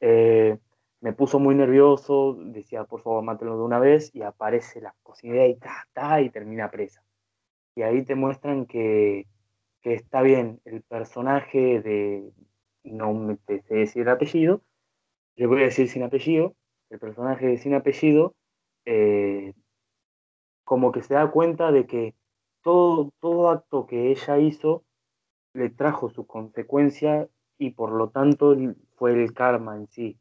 [0.00, 0.58] Eh,
[1.00, 5.46] me puso muy nervioso, decía, por favor, mátelo de una vez, y aparece la cocinera
[5.46, 7.02] y ta, ta, y termina presa.
[7.74, 9.26] Y ahí te muestran que,
[9.80, 12.32] que está bien, el personaje de,
[12.84, 14.62] no me sé decir el apellido,
[15.36, 16.54] yo voy a decir sin apellido,
[16.90, 18.34] el personaje de sin apellido,
[18.84, 19.54] eh,
[20.64, 22.14] como que se da cuenta de que
[22.62, 24.84] todo, todo acto que ella hizo
[25.54, 27.28] le trajo su consecuencia
[27.58, 28.56] y por lo tanto
[28.96, 30.18] fue el karma en sí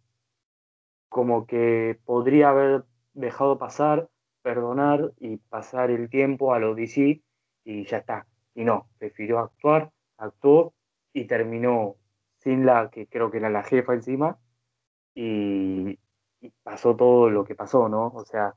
[1.11, 4.07] como que podría haber dejado pasar,
[4.41, 7.21] perdonar y pasar el tiempo a lo DC
[7.65, 8.27] y ya está.
[8.55, 10.73] Y no, prefirió actuar, actuó
[11.11, 11.97] y terminó
[12.37, 14.39] sin la que creo que era la jefa encima
[15.13, 15.99] y,
[16.63, 18.07] pasó todo lo que pasó, ¿no?
[18.07, 18.55] O sea,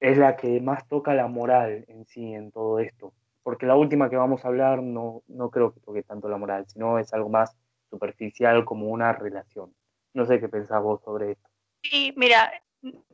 [0.00, 3.12] es la que más toca la moral en sí en todo esto.
[3.42, 6.66] Porque la última que vamos a hablar no, no creo que toque tanto la moral,
[6.68, 7.56] sino es algo más
[7.90, 9.74] superficial como una relación.
[10.14, 11.48] No sé qué pensás vos sobre esto.
[11.82, 12.50] Sí, mira,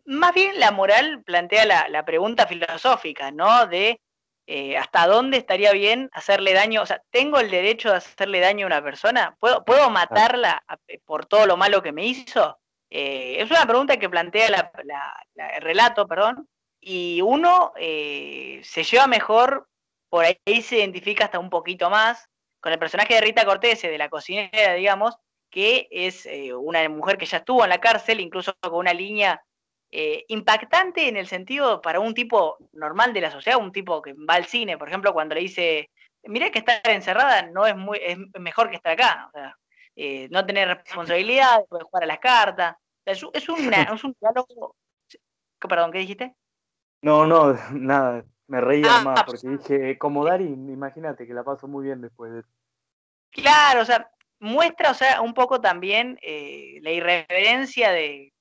[0.04, 3.66] más bien la moral plantea la, pregunta filosófica, ¿no?
[3.66, 4.00] De
[4.46, 8.66] eh, hasta dónde estaría bien hacerle daño, o sea, ¿tengo el derecho de hacerle daño
[8.66, 9.36] a una persona?
[9.40, 10.62] ¿Puedo, ¿puedo matarla
[11.04, 12.58] por todo lo malo que me hizo?
[12.96, 16.48] Eh, es una pregunta que plantea el relato, perdón,
[16.80, 19.66] y uno eh, se lleva mejor,
[20.08, 22.28] por ahí se identifica hasta un poquito más
[22.60, 25.16] con el personaje de Rita Cortese, de la cocinera, digamos,
[25.50, 29.42] que es eh, una mujer que ya estuvo en la cárcel, incluso con una línea
[30.28, 34.34] impactante en el sentido para un tipo normal de la sociedad, un tipo que va
[34.34, 35.90] al cine, por ejemplo, cuando le dice,
[36.24, 39.30] mira que estar encerrada no es muy, es mejor que estar acá,
[39.96, 42.76] eh, no tener responsabilidad, poder jugar a las cartas,
[43.32, 44.76] es, un diálogo,
[45.60, 46.34] perdón, ¿qué dijiste?
[47.02, 51.66] No, no, nada, me reía ah, más porque dije, como Dari, imagínate que la paso
[51.68, 52.42] muy bien después de
[53.30, 58.32] Claro, o sea, muestra, o sea, un poco también eh, la irreverencia de,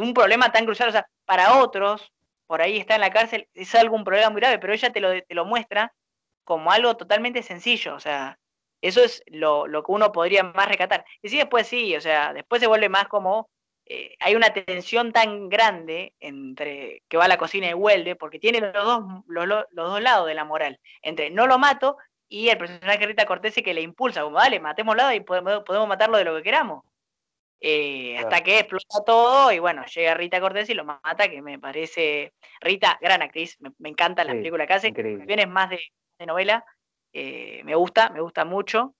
[0.00, 0.88] un problema tan crucial.
[0.88, 2.12] O sea, para otros,
[2.46, 5.10] por ahí está en la cárcel, es algún problema muy grave, pero ella te lo,
[5.22, 5.92] te lo muestra
[6.44, 7.94] como algo totalmente sencillo.
[7.96, 8.38] O sea,
[8.80, 11.04] eso es lo, que uno podría más recatar.
[11.22, 13.48] Y sí, después sí, o sea, después se vuelve más como.
[13.92, 18.38] Eh, hay una tensión tan grande entre que va a la cocina y huelde, porque
[18.38, 20.78] tiene los dos, los, los dos lados de la moral.
[21.02, 21.96] Entre no lo mato,
[22.28, 26.18] y el personaje Rita Cortese que le impulsa, como dale, matémoslo y podemos, podemos matarlo
[26.18, 26.84] de lo que queramos.
[27.60, 31.58] Eh, hasta que explota todo y bueno, llega Rita Cortés y lo mata, que me
[31.58, 32.32] parece.
[32.60, 35.80] Rita, gran actriz, me, encanta la película que hace, bien es más de,
[36.26, 36.64] novela,
[37.12, 38.94] eh, me gusta, me gusta mucho.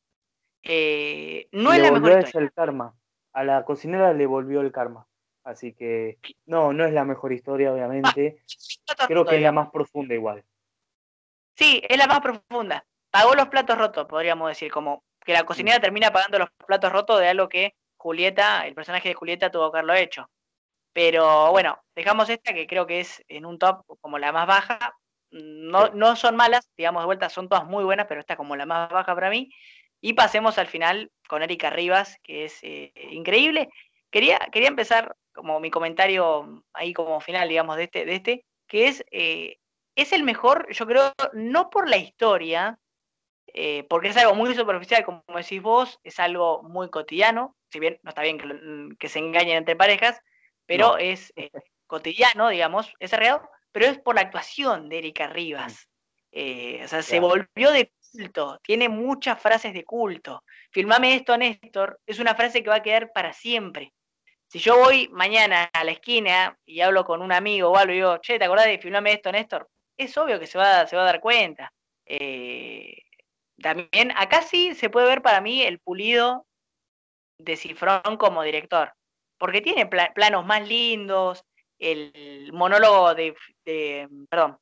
[0.64, 2.40] No es la mejor historia.
[2.40, 2.92] el karma.
[3.32, 5.06] A la cocinera le volvió el karma.
[5.44, 8.42] Así que no, no es la mejor historia, obviamente.
[8.98, 10.44] Ah, Creo que es la más profunda igual.
[11.54, 15.80] Sí, es la más profunda pagó los platos rotos, podríamos decir, como que la cocinera
[15.80, 19.78] termina pagando los platos rotos de algo que Julieta, el personaje de Julieta tuvo que
[19.78, 20.30] haberlo hecho.
[20.92, 24.96] Pero bueno, dejamos esta que creo que es en un top como la más baja.
[25.30, 28.66] No, no son malas, digamos de vuelta, son todas muy buenas, pero esta como la
[28.66, 29.52] más baja para mí.
[30.00, 33.68] Y pasemos al final con Erika Rivas, que es eh, increíble.
[34.10, 38.86] Quería, quería empezar como mi comentario ahí como final, digamos, de este, de este que
[38.86, 39.58] es, eh,
[39.96, 42.78] es el mejor, yo creo, no por la historia,
[43.52, 47.98] eh, porque es algo muy superficial, como decís vos, es algo muy cotidiano, si bien
[48.02, 50.20] no está bien que, se engañen entre parejas,
[50.66, 51.50] pero es eh,
[51.86, 53.40] cotidiano, digamos, es real,
[53.72, 55.88] pero es por la actuación de Erika Rivas.
[56.32, 60.42] Eh, o sea, se volvió de culto, tiene muchas frases de culto.
[60.70, 63.92] Filmame esto, Néstor, es una frase que va a quedar para siempre.
[64.48, 67.96] Si yo voy mañana a la esquina y hablo con un amigo o algo y
[67.96, 69.68] digo, che, ¿te acordás de filmame esto, Néstor?
[69.96, 71.72] Es obvio que se va, a dar cuenta.
[72.06, 72.96] Eh,
[73.62, 76.46] también acá sí se puede ver para mí el pulido
[77.38, 78.92] de Cifrón como director,
[79.38, 81.44] porque tiene planos más lindos,
[81.78, 83.34] el monólogo de,
[84.28, 84.58] perdón,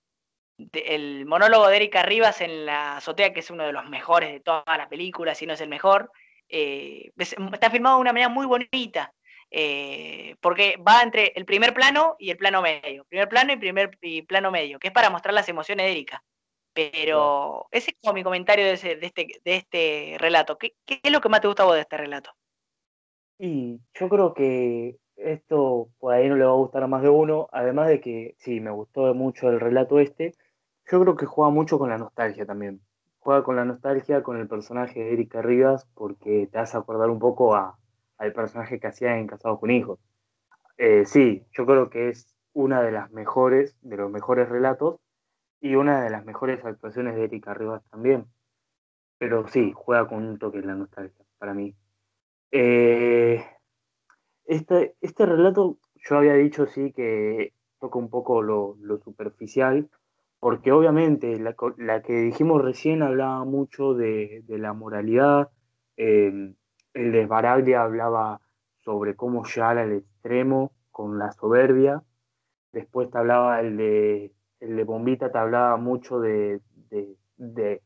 [0.72, 4.40] el monólogo de Erika Rivas en la azotea, que es uno de los mejores de
[4.40, 6.10] todas las películas, si no es el mejor,
[6.48, 9.14] eh, está filmado de una manera muy bonita,
[9.50, 13.98] eh, porque va entre el primer plano y el plano medio, primer plano y primer
[14.02, 16.22] y plano medio, que es para mostrar las emociones de Erika.
[16.72, 20.58] Pero ese es como mi comentario de, ese, de, este, de este relato.
[20.58, 22.30] ¿Qué, ¿Qué, es lo que más te gusta a vos de este relato?
[23.38, 27.08] Y yo creo que esto por ahí no le va a gustar a más de
[27.08, 30.34] uno, además de que sí, me gustó mucho el relato este,
[30.90, 32.80] yo creo que juega mucho con la nostalgia también.
[33.20, 37.18] Juega con la nostalgia con el personaje de Erika Rivas porque te hace acordar un
[37.18, 37.78] poco a,
[38.18, 39.98] al personaje que hacía en Casados con Hijos.
[40.76, 45.00] Eh, sí, yo creo que es una de las mejores, de los mejores relatos,
[45.60, 48.26] y una de las mejores actuaciones de Erika Rivas también.
[49.18, 51.74] Pero sí, juega con un toque en la nostalgia para mí.
[52.50, 53.44] Eh,
[54.44, 59.90] este, este relato, yo había dicho sí que toca un poco lo, superficial,
[60.40, 65.50] porque obviamente la, que dijimos recién hablaba mucho de, la moralidad,
[65.96, 66.54] eh,
[66.94, 68.40] el de hablaba
[68.76, 72.02] sobre cómo llegar al extremo con la soberbia,
[72.72, 76.60] después te hablaba el de, el de Bombita, te hablaba mucho de,
[77.36, 77.82] de,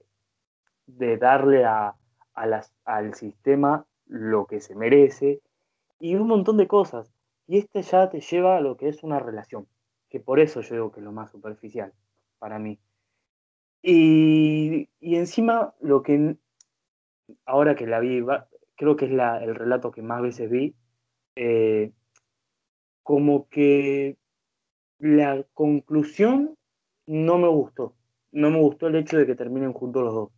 [1.18, 1.94] darle a,
[2.34, 5.40] al sistema lo que se merece,
[5.98, 7.12] y un montón de cosas.
[7.46, 9.66] Y este ya te lleva a lo que es una relación,
[10.10, 11.92] que por eso yo digo que es lo más superficial
[12.42, 12.80] para mí.
[13.82, 16.36] Y, encima lo que
[17.46, 18.20] ahora que la vi,
[18.74, 20.74] creo que es el relato que más veces vi,
[21.36, 21.92] eh,
[23.04, 24.16] como que
[24.98, 26.56] la conclusión
[27.06, 27.94] no me gustó.
[28.32, 30.30] No me gustó el hecho de que terminen juntos los dos.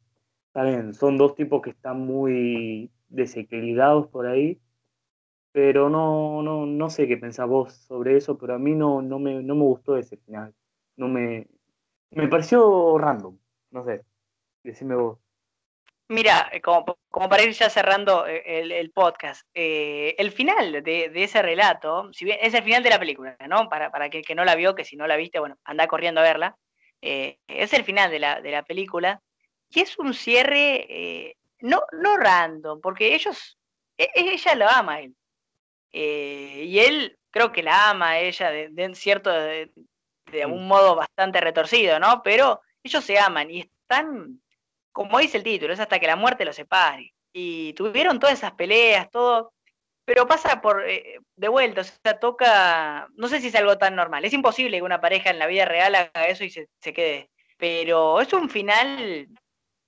[0.48, 4.60] Está son dos tipos que están muy desequilibrados por ahí,
[5.52, 9.18] pero no, no, no sé qué pensás vos sobre eso, pero a mí no, no,
[9.18, 10.54] me, no me gustó ese final.
[10.96, 11.48] No me,
[12.14, 13.38] me pareció random,
[13.70, 14.04] no sé,
[14.62, 15.18] decime vos.
[16.08, 21.10] Mira, eh, como, como, para ir ya cerrando eh, el, podcast, eh, el final de,
[21.14, 23.68] ese relato, si bien es el final de la película, ¿no?
[23.70, 26.24] Para, para que, no la vio, que si no la viste, bueno, anda corriendo a
[26.24, 26.56] verla.
[27.00, 29.22] es el final de la, de la película
[29.70, 33.58] y es un cierre no, no random, porque ellos,
[33.96, 35.16] e, e, ella lo ama a él.
[35.92, 39.30] y él creo que la ama a ella de, cierto,
[40.34, 42.22] de, un modo bastante retorcido, ¿no?
[42.22, 44.40] Pero ellos se aman y están
[44.94, 47.12] como dice el título, es hasta que la muerte los separe.
[47.32, 49.52] Y tuvieron todas esas peleas, todo,
[50.04, 53.96] pero pasa por eh, de vuelta, o sea, toca, no sé si es algo tan
[53.96, 57.28] normal, es imposible que una pareja en la vida real haga eso y se, quede,
[57.58, 59.28] pero es un final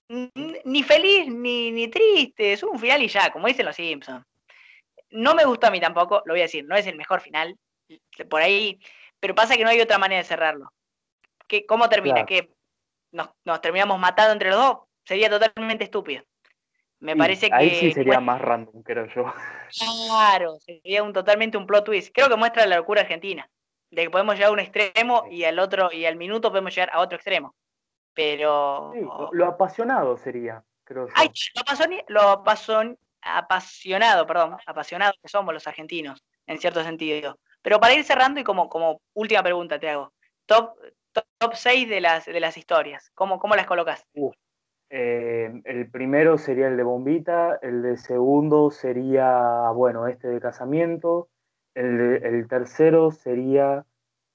[0.09, 4.26] ni feliz ni, ni triste, es un final y ya, como dicen los Simpsons.
[5.11, 7.57] No me gusta a mí tampoco, lo voy a decir, no es el mejor final,
[8.28, 8.80] por ahí,
[9.21, 10.73] pero pasa que no hay otra manera de cerrarlo.
[11.47, 12.27] ¿Qué, ¿Cómo termina?
[12.27, 12.53] ¿Que
[13.12, 14.79] nos, nos terminamos matando entre los dos?
[15.07, 16.23] sería totalmente estúpido.
[16.99, 17.55] Me parece que.
[17.55, 19.33] Ahí sí sería más random, creo yo.
[19.79, 22.11] Claro, sería un, totalmente un plot twist.
[22.12, 23.49] Creo que muestra la locura argentina.
[23.91, 26.91] De que podemos llegar a un extremo y al otro, y al minuto podemos llegar
[26.93, 27.55] a otro extremo.
[28.14, 28.93] Pero.
[29.33, 31.12] lo apasionado sería, creo yo.
[31.14, 31.31] Ay,
[32.09, 37.39] lo, apasionado, apasionado, perdón, apasionado que somos los argentinos, en cierto sentido.
[37.63, 40.13] Pero para ir cerrando y como, como última pregunta te hago.
[40.47, 40.77] Top,
[41.39, 43.11] top, 6 de las, de las historias.
[43.15, 44.07] ¿Cómo, cómo las colocas?
[44.89, 51.29] Eh, el primero sería el de Bombita, el de segundo sería, bueno, este de casamiento,
[51.75, 53.85] el, el tercero sería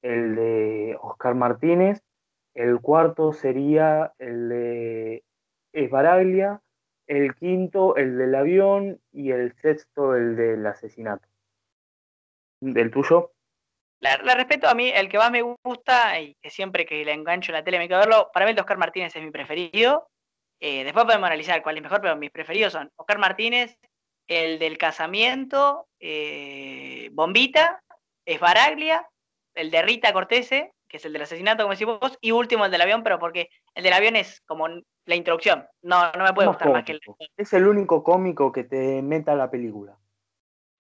[0.02, 2.04] el de Oscar Martínez,
[2.54, 5.24] el cuarto sería el de
[5.72, 6.62] Esbaraglia,
[7.08, 11.28] el quinto el del avión y el sexto el del asesinato.
[12.62, 13.34] ¿Del tuyo?
[14.00, 17.52] La, respeto a mí, el que más me gusta y que siempre que le engancho
[17.52, 20.08] en la tele me quedo verlo, para mí el de Oscar Martínez es mi preferido.
[20.60, 23.78] Eh, después podemos analizar cuál es mejor, pero mis preferidos son Oscar Martínez,
[24.28, 27.84] el del casamiento, eh, Bombita,
[28.26, 29.08] Esbaraglia,
[29.54, 32.72] el de Rita Cortese, que es el del asesinato, como decís vos, y último el
[32.72, 35.68] del avión, pero porque el del avión es como la introducción.
[35.84, 37.02] No, no me puede gustar más que el.
[37.38, 39.98] Es el único cómico que te meta la película.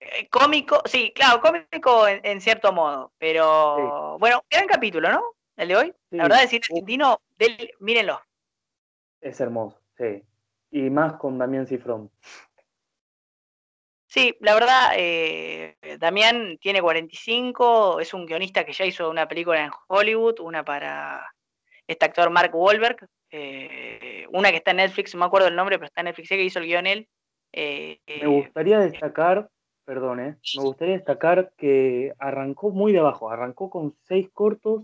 [0.03, 5.23] Eh, cómico, sí, claro, cómico en, cierto modo, pero bueno, gran capítulo, ¿no?
[5.55, 5.93] El de hoy.
[6.09, 8.19] La verdad, decir argentino, del, mírenlo,
[9.21, 10.23] es hermoso, sí.
[10.71, 12.09] Y más con Damián Cifrón.
[14.07, 19.63] Sí, la verdad, eh, Damián tiene 45, es un guionista que ya hizo una película
[19.63, 21.33] en Hollywood, una para
[21.87, 25.77] este actor Mark Wahlberg, eh, una que está en Netflix, no me acuerdo el nombre,
[25.77, 27.07] pero está en Netflix, que hizo el guion él.
[27.53, 29.49] Eh, me gustaría destacar,
[29.85, 34.83] perdón, me gustaría destacar que arrancó muy de abajo, arrancó con seis cortos,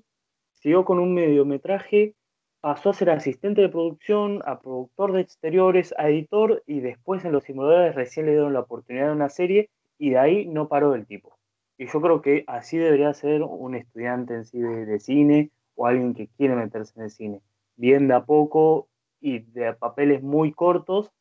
[0.54, 2.16] siguió con un mediometraje
[2.62, 7.32] pasó a ser asistente de producción, a productor de exteriores, a editor y después en
[7.32, 10.96] los simuladores recién le dieron la oportunidad de una serie y de ahí no paró
[10.96, 11.38] el tipo.
[11.78, 16.14] Y yo creo que así debería ser un estudiante en sí de, cine o alguien
[16.14, 17.42] que quiere meterse en el cine.
[17.76, 18.90] Bien de a poco
[19.22, 21.12] y de papeles muy cortos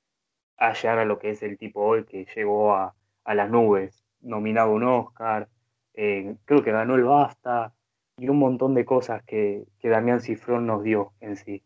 [0.56, 2.94] a a lo que es el tipo hoy que llegó a,
[3.34, 5.48] las nubes, nominado un Oscar,
[5.94, 7.72] eh, creo que ganó el BAFTA,
[8.18, 11.62] y un montón de cosas que, que Damián Cifrón nos dio en sí.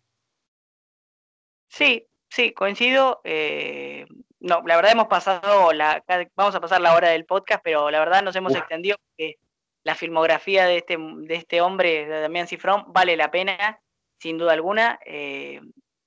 [1.69, 3.21] Sí, sí, coincido.
[3.25, 4.07] Eh,
[4.41, 6.03] no, la verdad hemos pasado, la,
[6.35, 9.37] vamos a pasar la hora del podcast, pero la verdad nos hemos extendido porque
[9.85, 13.81] la filmografía de este, de este hombre, de Damián Cifrón, vale la pena,
[14.19, 14.99] sin duda alguna.
[15.07, 15.61] Eh,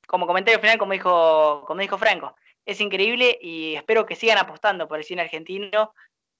[0.05, 2.35] como comentario final, como dijo, como dijo Franco,
[2.65, 5.93] es increíble y espero que sigan apostando por el cine argentino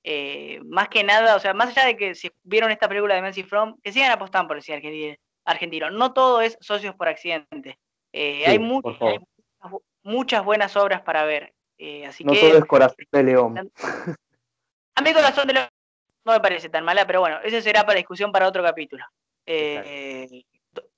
[0.05, 3.21] Eh, más que nada, o sea, más allá de que si vieron esta película de
[3.21, 5.89] Nancy From, que sigan apostando por el cine argentino.
[5.91, 7.79] No todo es socios por accidente.
[8.11, 8.59] Eh, hay,
[10.03, 11.53] muchas buenas obras para ver.
[11.77, 13.71] Eh, así no que, todo es Corazón de León.
[14.95, 15.69] A mí Corazón de León
[16.25, 19.05] no me parece tan mala, pero bueno, ese será para discusión para otro capítulo.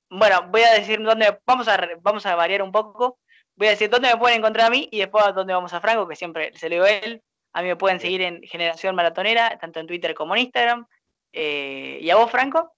[0.09, 3.19] bueno, voy a decir dónde, vamos a, vamos a variar un poco.
[3.57, 6.07] Voy a decir dónde me pueden encontrar a mí y después dónde vamos a Franco,
[6.07, 7.23] que siempre se lo digo a él.
[7.53, 10.87] A mí me pueden seguir en Generación Maratonera, tanto en Twitter como en Instagram.
[11.31, 12.73] Eh, ¿Y a vos, Franco?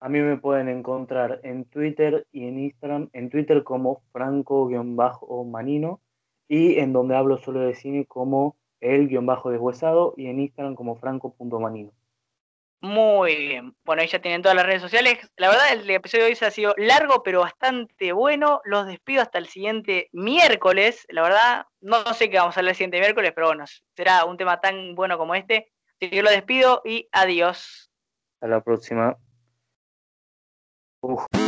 [0.00, 6.00] A mí me pueden encontrar en Twitter y en Instagram, en Twitter como franco-manino
[6.46, 11.92] y en donde hablo solo de cine como el-deshuesado y en Instagram como franco.manino.
[12.80, 13.76] Muy bien.
[13.84, 15.18] Bueno, ahí ya tienen todas las redes sociales.
[15.36, 18.60] La verdad, el episodio de hoy se ha sido largo, pero bastante bueno.
[18.64, 21.04] Los despido hasta el siguiente miércoles.
[21.08, 23.64] La verdad, no sé qué vamos a hablar el siguiente miércoles, pero bueno,
[23.96, 25.72] será un tema tan bueno como este.
[25.88, 27.90] Así que yo lo despido y adiós.
[28.34, 29.16] Hasta la próxima.
[31.00, 31.47] Uf.